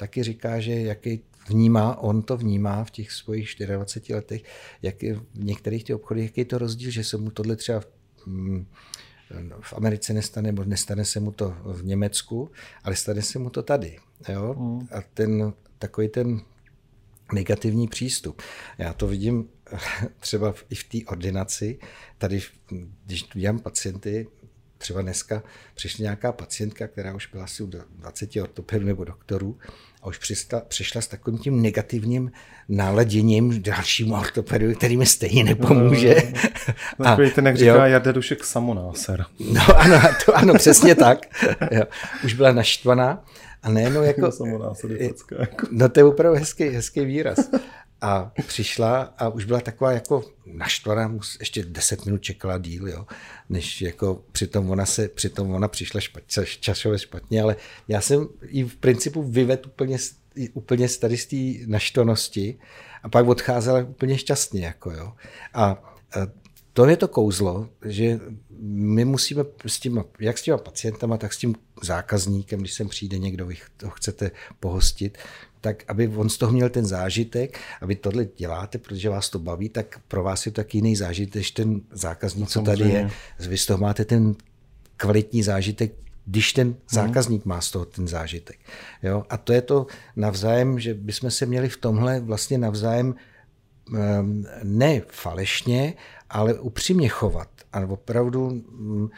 [0.05, 4.43] taky říká, že jaký vnímá, on to vnímá v těch svých 24 letech,
[4.81, 7.81] jak je v některých těch obchodech, jaký je to rozdíl, že se mu tohle třeba
[8.25, 8.65] mm,
[9.61, 12.51] v Americe nestane, nebo nestane se mu to v Německu,
[12.83, 13.97] ale stane se mu to tady.
[14.29, 14.53] Jo?
[14.53, 14.87] Mm.
[14.91, 16.41] A ten takový ten
[17.33, 18.41] negativní přístup.
[18.77, 19.49] Já to vidím
[20.19, 21.79] třeba i v té ordinaci.
[22.17, 22.41] Tady,
[23.05, 24.27] když dělám pacienty,
[24.77, 25.43] třeba dneska
[25.75, 29.57] přišla nějaká pacientka, která už byla asi u 20 ortopedů nebo doktorů
[30.01, 32.31] a už přišla, přišla s takovým tím negativním
[32.69, 36.15] náladěním dalšímu ortopedu, který mi stejně nepomůže.
[36.99, 39.25] No, no, no, ten, jak říká Jarda Dušek, samonáser.
[39.51, 41.19] No ano, to, ano, přesně tak.
[41.71, 41.83] Jo.
[42.23, 43.25] Už byla naštvaná
[43.63, 44.31] a nejenom jako...
[44.31, 45.67] samonáser je jako.
[45.71, 47.49] No to je opravdu hezký, hezký výraz.
[48.01, 53.05] A přišla a už byla taková jako naštvaná, ještě 10 minut čekala díl, jo,
[53.49, 57.55] než jako přitom ona, se, přitom ona přišla špatně, časově špatně, ale
[57.87, 59.97] já jsem ji v principu vyvedl úplně,
[60.53, 62.59] úplně tady z té naštvanosti
[63.03, 64.65] a pak odcházela úplně šťastně.
[64.65, 65.13] Jako, jo.
[65.53, 65.95] A
[66.73, 68.19] to je to kouzlo, že
[68.69, 73.17] my musíme s tím, jak s těma pacientama, tak s tím zákazníkem, když sem přijde
[73.17, 75.17] někdo, vy to chcete pohostit,
[75.65, 79.39] tak aby on z toho měl ten zážitek a vy tohle děláte, protože vás to
[79.39, 82.89] baví, tak pro vás je to taky jiný zážitek, než ten zákazník, no, co tady
[82.89, 83.09] je.
[83.39, 84.35] Vy z toho máte ten
[84.97, 85.93] kvalitní zážitek,
[86.25, 86.77] když ten mhm.
[86.89, 88.59] zákazník má z toho ten zážitek.
[89.03, 89.25] Jo?
[89.29, 93.15] A to je to navzájem, že bychom se měli v tomhle vlastně navzájem
[93.95, 95.93] ehm, ne falešně,
[96.29, 97.49] ale upřímně chovat.
[97.73, 99.09] A opravdu mm,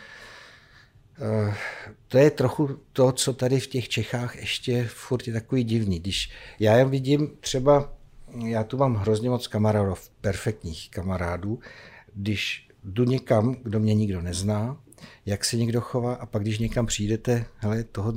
[2.07, 5.99] to je trochu to, co tady v těch Čechách ještě furt je takový divný.
[5.99, 7.93] Když já jen vidím třeba,
[8.45, 11.59] já tu mám hrozně moc kamarádů, perfektních kamarádů,
[12.13, 14.78] když jdu někam, kdo mě nikdo nezná,
[15.26, 18.13] jak se někdo chová a pak, když někam přijdete, hele, toho,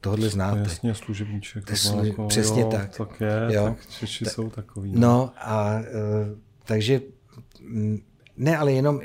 [0.00, 0.60] tohle znáte.
[0.60, 1.64] Jasně, služebníček.
[1.64, 2.04] To slu...
[2.04, 2.96] jako, přesně jo, tak.
[2.96, 3.64] Tak je, jo.
[3.64, 4.30] tak Češi Ta...
[4.30, 4.92] jsou takový.
[4.92, 7.00] No, no a uh, takže
[8.36, 9.00] ne, ale jenom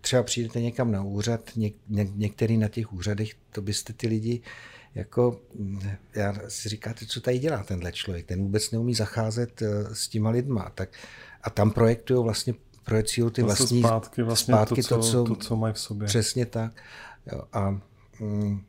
[0.00, 4.40] třeba přijdete někam na úřad, něk, ně, některý na těch úřadech, to byste ty lidi
[4.94, 5.40] jako,
[6.14, 9.62] já si říkáte, co tady dělá tenhle člověk, ten vůbec neumí zacházet
[9.92, 10.72] s těma lidma.
[10.74, 10.88] Tak,
[11.42, 12.54] a tam projektují vlastně
[12.84, 16.06] projecují ty vlastní zpátky, vlastně zpátky to, co, to, co, to, co mají v sobě.
[16.06, 16.72] Přesně tak.
[17.32, 17.80] Jo, a
[18.20, 18.64] mm,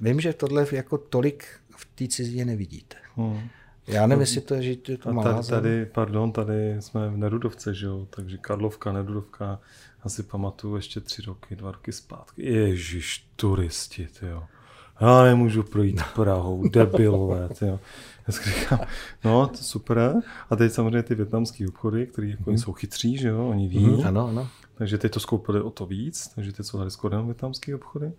[0.00, 1.44] vím, že tohle jako tolik
[1.76, 2.96] v té cizině nevidíte.
[3.16, 3.48] Hmm.
[3.92, 7.16] Já nevím, jestli to je, že to, to má tady, tady, pardon, tady jsme v
[7.16, 9.60] Nerudovce, že jo, takže Karlovka, Nerudovka,
[10.02, 12.52] asi pamatuju ještě tři roky, dva roky zpátky.
[12.52, 14.42] Ježíš, turisti, jo.
[15.00, 17.80] Já nemůžu projít Prahou, debilové, jo.
[18.28, 18.80] Já si říkám,
[19.24, 20.14] no, to super.
[20.50, 22.58] A teď samozřejmě ty větnamské obchody, které jako mm.
[22.58, 23.86] jsou chytří, že jo, oni ví.
[23.86, 24.48] Mm, ano, ano.
[24.80, 28.12] Takže teď to skoupili o to víc, takže teď jsou tady skoro větnamské obchody.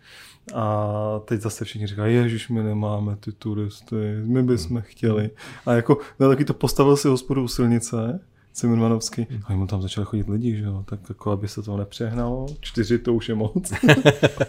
[0.53, 5.29] A teď zase všichni říkají, ježiš, my nemáme ty turisty, my bychom chtěli.
[5.65, 8.19] A jako, no, taky to postavil si hospodu u silnice,
[8.53, 9.27] Cimrmanovský.
[9.45, 12.99] A mu tam začali chodit lidi, že jo, tak jako aby se to nepřehnalo, čtyři
[12.99, 13.73] to už je moc.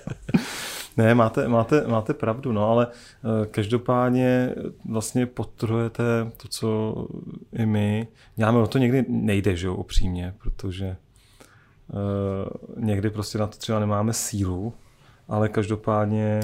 [0.97, 4.55] ne, máte, máte, máte pravdu, no, ale uh, každopádně
[4.89, 6.03] vlastně potrhujete
[6.37, 6.95] to, co
[7.53, 10.97] i my děláme, o to někdy nejde, že jo, upřímně, protože
[12.77, 14.75] někdy prostě na to třeba nemáme sílu,
[15.29, 16.41] ale každopádně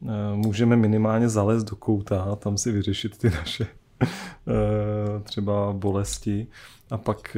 [0.00, 3.66] uh, můžeme minimálně zalézt do kouta a tam si vyřešit ty naše
[5.22, 6.46] třeba bolesti
[6.90, 7.36] a pak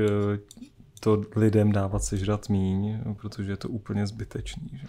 [1.01, 4.71] to lidem dávat sežrat míň, protože je to úplně zbytečný.
[4.73, 4.87] Že?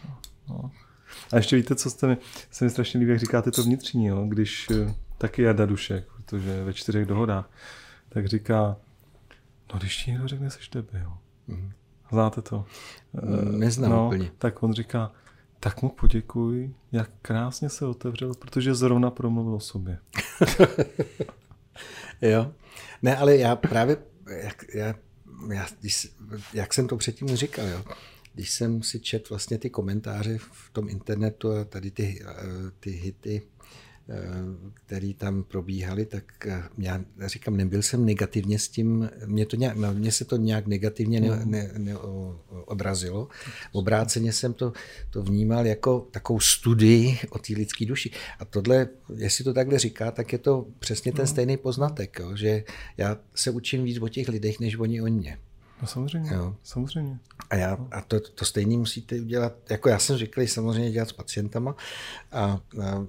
[0.50, 0.72] No.
[1.32, 2.18] A ještě víte, co jste mi,
[2.52, 4.26] se mi strašně líbí, jak říkáte to vnitřní, jo?
[4.28, 7.50] když eh, taky Jarda Dušek, protože ve čtyřech dohodách,
[8.10, 8.78] tak říká,
[9.74, 11.14] no když ti někdo řekne, seš debil.
[11.48, 11.72] Mm.
[12.16, 12.66] Znáte to?
[13.14, 14.32] Mm, neznám no, úplně.
[14.38, 15.12] Tak on říká,
[15.60, 19.98] tak mu poděkuj, jak krásně se otevřel, protože zrovna promluvil o sobě.
[22.22, 22.54] jo.
[23.02, 23.98] Ne, ale já právě,
[24.44, 24.96] jak, já,
[25.54, 26.16] já, když,
[26.54, 27.84] jak jsem to předtím říkal, jo,
[28.34, 32.36] když jsem si čet vlastně ty komentáře v tom internetu a tady ty, eh,
[32.80, 33.42] ty hity,
[34.10, 34.16] eh,
[34.74, 39.78] které tam probíhaly, tak eh, já říkám, nebyl jsem negativně s tím, mě, to nějak,
[39.78, 41.52] no, mě se to nějak negativně ne, mm.
[41.52, 41.98] ne, ne,
[42.66, 43.28] odrazilo.
[43.72, 44.74] Obráceně jsem to,
[45.10, 48.12] to vnímal jako takovou studii o té lidské duši.
[48.40, 51.28] A tohle, jestli to takhle říká, tak je to přesně ten mm.
[51.28, 52.64] stejný poznatek, jo, že
[52.98, 55.38] já se učím víc o těch lidech, než oni o mě.
[55.82, 56.56] No samozřejmě, jo.
[56.64, 57.20] samozřejmě.
[57.50, 61.14] A, já, a to, to stejně musíte udělat, jako já jsem říkal, samozřejmě dělat s
[61.14, 61.76] pacientama
[62.32, 62.42] a,
[62.84, 63.08] a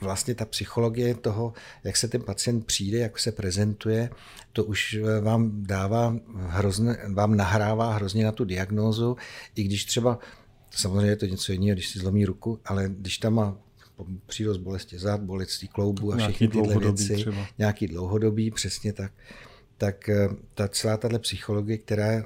[0.00, 1.52] vlastně ta psychologie toho,
[1.84, 4.10] jak se ten pacient přijde, jak se prezentuje,
[4.52, 9.16] to už vám dává hrozně, vám nahrává hrozně na tu diagnózu,
[9.54, 10.18] i když třeba,
[10.70, 13.56] samozřejmě je to něco jiného, když si zlomí ruku, ale když tam má
[14.26, 17.46] přírost bolesti zad, bolesti kloubu a všechny tyhle věci, třeba.
[17.58, 19.12] nějaký dlouhodobý, přesně tak,
[19.78, 22.24] tak eh, ta celá tahle psychologie, která eh,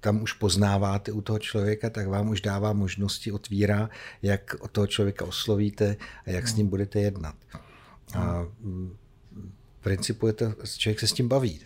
[0.00, 3.90] tam už poznáváte u toho člověka, tak vám už dává možnosti, otvírá,
[4.22, 5.96] jak od toho člověka oslovíte
[6.26, 7.36] a jak s ním budete jednat.
[8.14, 8.96] A mm,
[9.80, 11.60] v principu je to, člověk se s tím baví.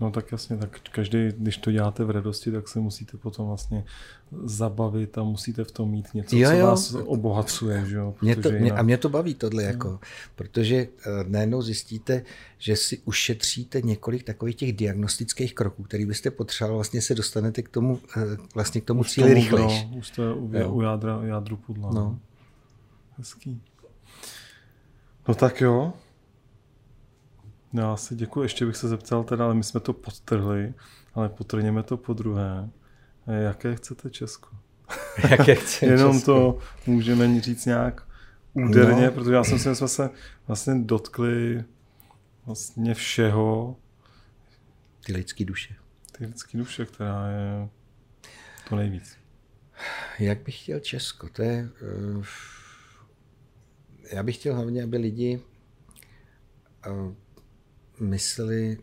[0.00, 3.84] No tak jasně, tak každý, když to děláte v radosti, tak se musíte potom vlastně
[4.44, 6.58] zabavit a musíte v tom mít něco, jo, jo.
[6.58, 7.84] co vás obohacuje.
[7.86, 8.14] Že jo?
[8.22, 10.00] Mě to, mě, a mě to baví tohle, jako,
[10.36, 12.22] protože uh, najednou zjistíte,
[12.58, 17.68] že si ušetříte několik takových těch diagnostických kroků, který byste potřeboval, vlastně se dostanete k
[17.68, 18.22] tomu, uh,
[18.54, 19.86] vlastně k tomu už cíli rychlejš.
[19.90, 21.90] No, už jste u, u jádra, jádru pudla.
[21.92, 22.18] No.
[23.18, 23.62] Hezký.
[25.28, 25.92] No tak jo,
[27.72, 28.42] já si děkuji.
[28.42, 30.74] Ještě bych se zeptal teda, ale my jsme to podtrhli,
[31.14, 32.68] ale potrněme to po druhé.
[33.26, 34.48] Jaké chcete Česko?
[35.30, 36.32] Jaké chcete Jenom Česko?
[36.32, 38.06] to můžeme říct nějak
[38.52, 39.12] úderně, no.
[39.12, 40.10] protože já jsem si, jsme se
[40.46, 41.64] vlastně dotkli
[42.46, 43.76] vlastně všeho.
[45.06, 45.74] Ty lidské duše.
[46.18, 47.68] Ty lidské duše, která je
[48.68, 49.16] to nejvíc.
[50.18, 51.28] Jak bych chtěl Česko?
[51.28, 51.70] To je,
[52.16, 52.24] uh,
[54.12, 55.40] já bych chtěl hlavně, aby lidi
[56.88, 57.14] uh,
[58.00, 58.78] mysleli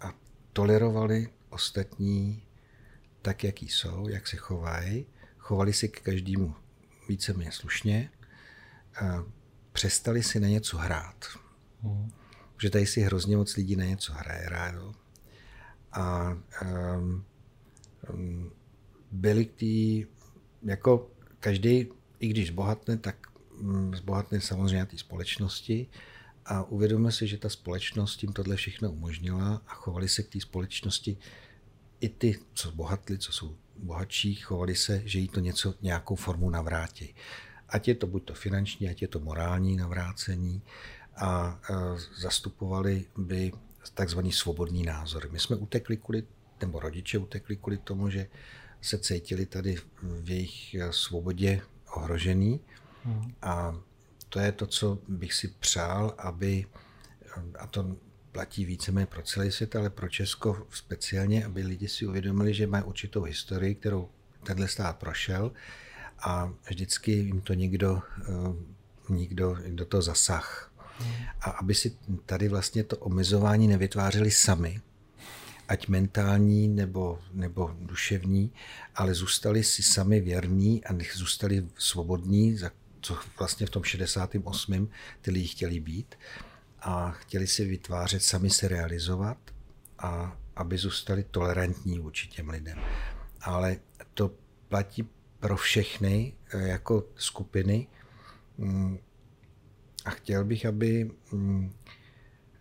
[0.00, 0.14] a
[0.52, 2.42] tolerovali ostatní
[3.22, 5.06] tak, jaký jsou, jak se chovají,
[5.38, 6.54] chovali se k každému
[7.08, 8.10] víceméně slušně,
[9.00, 9.24] a
[9.72, 11.24] přestali si na něco hrát.
[11.82, 12.10] Mm.
[12.62, 14.94] Že tady si hrozně moc lidí na něco hraje rádo.
[15.92, 17.24] a um,
[18.10, 18.52] um,
[19.10, 20.06] byli tý,
[20.62, 21.10] jako
[21.40, 21.88] každý,
[22.18, 23.26] i když zbohatne, tak
[23.60, 25.86] um, zbohatne samozřejmě té společnosti
[26.46, 30.40] a uvědomíme si, že ta společnost jim tohle všechno umožnila a chovali se k té
[30.40, 31.16] společnosti
[32.00, 36.50] i ty, co zbohatli, co jsou bohatší, chovali se, že jí to něco, nějakou formu
[36.50, 37.14] navrátí.
[37.68, 40.62] Ať je to buď to finanční, ať je to morální navrácení
[41.16, 41.60] a
[42.20, 43.52] zastupovali by
[43.94, 45.28] takzvaný svobodný názor.
[45.30, 46.22] My jsme utekli kvůli,
[46.60, 48.26] nebo rodiče utekli kvůli tomu, že
[48.80, 51.62] se cítili tady v jejich svobodě
[51.94, 52.60] ohrožený
[53.04, 53.34] hmm.
[53.42, 53.80] a
[54.32, 56.66] to je to, co bych si přál, aby,
[57.58, 57.96] a to
[58.32, 62.84] platí víceméně pro celý svět, ale pro Česko speciálně, aby lidi si uvědomili, že mají
[62.84, 64.08] určitou historii, kterou
[64.42, 65.52] tenhle stát prošel
[66.18, 70.72] a vždycky jim to někdo, eh, někdo do toho zasah.
[71.40, 74.80] A aby si tady vlastně to omezování nevytvářeli sami,
[75.68, 78.52] ať mentální nebo, nebo duševní,
[78.94, 82.70] ale zůstali si sami věrní a zůstali svobodní, za
[83.02, 84.90] co vlastně v tom 68.
[85.20, 86.14] ty lidi chtěli být
[86.80, 89.38] a chtěli si vytvářet, sami se realizovat
[89.98, 92.78] a aby zůstali tolerantní vůči těm lidem.
[93.40, 93.76] Ale
[94.14, 94.30] to
[94.68, 95.08] platí
[95.40, 97.86] pro všechny eh, jako skupiny
[98.58, 98.98] mm,
[100.04, 101.72] a chtěl bych, aby mm,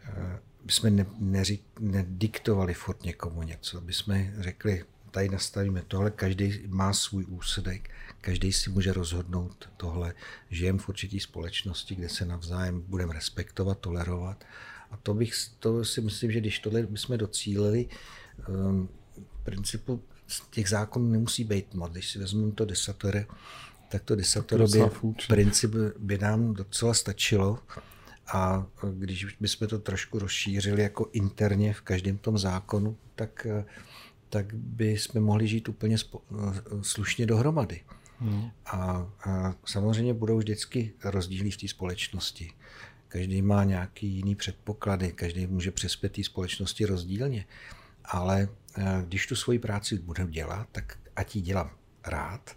[0.04, 6.64] eh, jsme ne, neřík, nediktovali furt někomu něco, aby jsme řekli, tady nastavíme tohle, každý
[6.68, 7.90] má svůj úsudek,
[8.22, 10.14] každý si může rozhodnout tohle.
[10.50, 14.44] Žijeme v určitý společnosti, kde se navzájem budeme respektovat, tolerovat.
[14.92, 17.90] A to, bych, to si myslím, že když tohle bychom docílili,
[18.48, 20.04] um, v principu
[20.50, 21.92] těch zákonů nemusí být moc.
[21.92, 23.26] Když si vezmeme to desatore,
[23.90, 24.80] tak to desatoro by,
[25.28, 27.60] princip by nám docela stačilo.
[28.34, 33.48] A když bychom to trošku rozšířili jako interně v každém tom zákonu, tak,
[34.30, 35.98] tak by jsme mohli žít úplně
[36.82, 37.82] slušně dohromady.
[38.22, 38.52] Hmm.
[38.66, 42.54] A, a samozřejmě budou vždycky rozdíly v té společnosti.
[43.08, 47.46] Každý má nějaký jiný předpoklady, každý může přespět té společnosti rozdílně.
[48.06, 48.50] Ale
[49.06, 51.72] když tu svoji práci budu dělat, tak ať ji dělám
[52.06, 52.56] rád,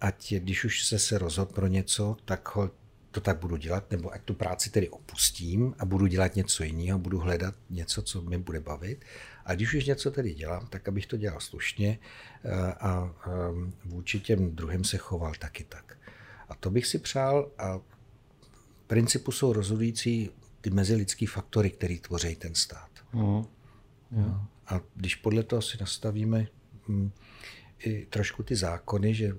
[0.00, 2.70] ať když už se se rozhodl pro něco, tak ho
[3.10, 6.98] to tak budu dělat, nebo ať tu práci tedy opustím a budu dělat něco jiného,
[6.98, 9.04] budu hledat něco, co mě bude bavit.
[9.46, 11.98] A když už něco tedy dělám, tak abych to dělal slušně
[12.44, 15.98] eh, a ehm, vůči těm druhým se choval taky tak.
[16.48, 22.36] A to bych si přál a v principu jsou rozhodující ty mezilidský faktory, které tvoří
[22.36, 22.90] ten stát.
[23.12, 23.44] Mm.
[24.16, 24.40] Yeah.
[24.66, 26.46] A když podle toho si nastavíme
[26.88, 27.10] hm,
[27.78, 29.36] i trošku ty zákony, že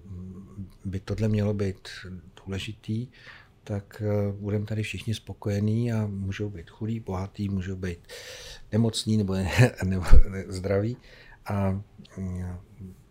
[0.85, 1.89] by tohle mělo být
[2.45, 3.07] důležitý,
[3.67, 7.99] tak eh, budeme tady všichni spokojení a můžou být chudí, bohatý, můžou být
[8.71, 9.35] nemocní nebo,
[9.83, 10.05] nebo
[10.47, 10.97] zdraví
[11.45, 11.81] a
[12.17, 12.45] mm,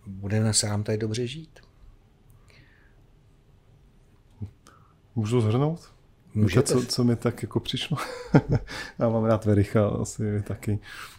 [0.06, 1.60] bude se nám tady dobře žít.
[5.14, 5.92] Můžu zhrnout?
[6.34, 6.62] Můžete.
[6.62, 7.98] Co, co mi tak jako přišlo?
[8.98, 10.78] Já mám rád Vericha asi taky.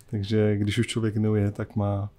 [0.10, 2.10] Takže když už člověk neuje, tak má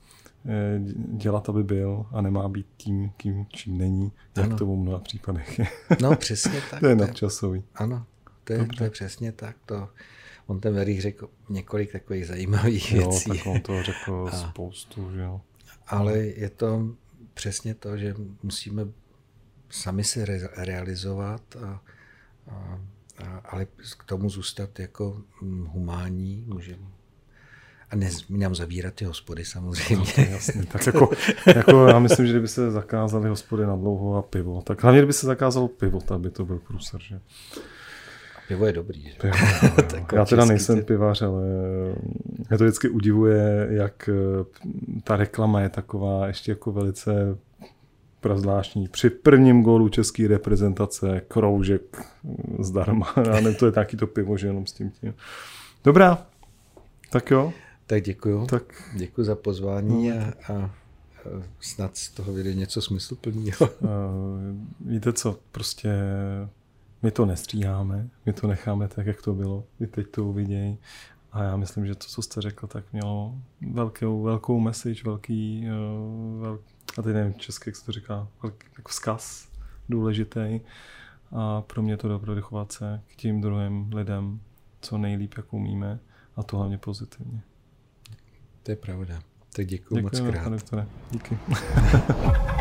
[0.94, 4.56] dělat, aby byl a nemá být tím, kým, čím není, jak ano.
[4.56, 5.66] to v mnoha případech je.
[6.02, 6.80] No přesně tak.
[6.80, 7.62] to je nadčasový.
[7.74, 8.06] Ano,
[8.44, 9.56] to je, to je přesně tak.
[9.66, 9.88] To,
[10.46, 13.28] on ten Verich řekl několik takových zajímavých jo, věcí.
[13.28, 15.40] tak on to řekl a, spoustu, že jo.
[15.86, 16.94] Ale je to
[17.34, 18.86] přesně to, že musíme
[19.70, 21.82] sami se re- realizovat, a,
[22.50, 22.80] a,
[23.18, 23.66] a, ale
[23.98, 25.22] k tomu zůstat jako
[25.66, 26.97] humánní, můžeme
[27.90, 29.96] a nezmínám zavírat ty hospody samozřejmě.
[30.18, 30.66] No, jasně.
[30.66, 31.10] Tak jako,
[31.56, 35.12] jako, já myslím, že kdyby se zakázaly hospody na dlouho a pivo, tak hlavně kdyby
[35.12, 37.20] se zakázalo pivo, tak by to byl průser, že?
[38.48, 39.02] Pivo je dobrý.
[39.02, 39.14] Že?
[39.20, 39.36] Pivo,
[40.12, 41.42] já teda nejsem pivař, ale
[42.48, 44.44] mě to vždycky udivuje, jak eh,
[45.04, 47.38] ta reklama je taková ještě jako velice
[48.20, 48.88] prazvláštní.
[48.88, 52.02] Při prvním gólu české reprezentace kroužek
[52.58, 53.14] zdarma.
[53.26, 55.14] Já nevím, to je taky to pivo, že jenom s tím tím.
[55.84, 56.26] Dobrá,
[57.10, 57.52] tak jo.
[57.88, 58.46] Tak děkuju.
[58.46, 58.62] Tak.
[58.94, 60.16] Děkuji za pozvání no,
[60.48, 60.70] a, a
[61.60, 63.70] snad z toho vyjde něco smysluplného.
[64.80, 65.92] Víte co, prostě
[67.02, 69.64] my to nestříháme, my to necháme tak, jak to bylo.
[69.80, 70.78] Vy teď to uvidějí.
[71.32, 73.34] A já myslím, že to, co jste řekl, tak mělo
[73.72, 75.66] velkou, velkou message, velký,
[76.40, 76.58] vel,
[76.98, 79.48] a teď nevím česky, jak se to říká, velký, jako vzkaz
[79.88, 80.60] důležitý.
[81.32, 84.40] A pro mě to dobro chovat se k tím druhým lidem
[84.80, 85.98] co nejlíp, jak umíme.
[86.36, 87.40] A to hlavně pozitivně.
[88.68, 89.22] To je pravda.
[89.56, 90.62] Tak děkuji moc krát.
[90.70, 91.38] Pane Díky.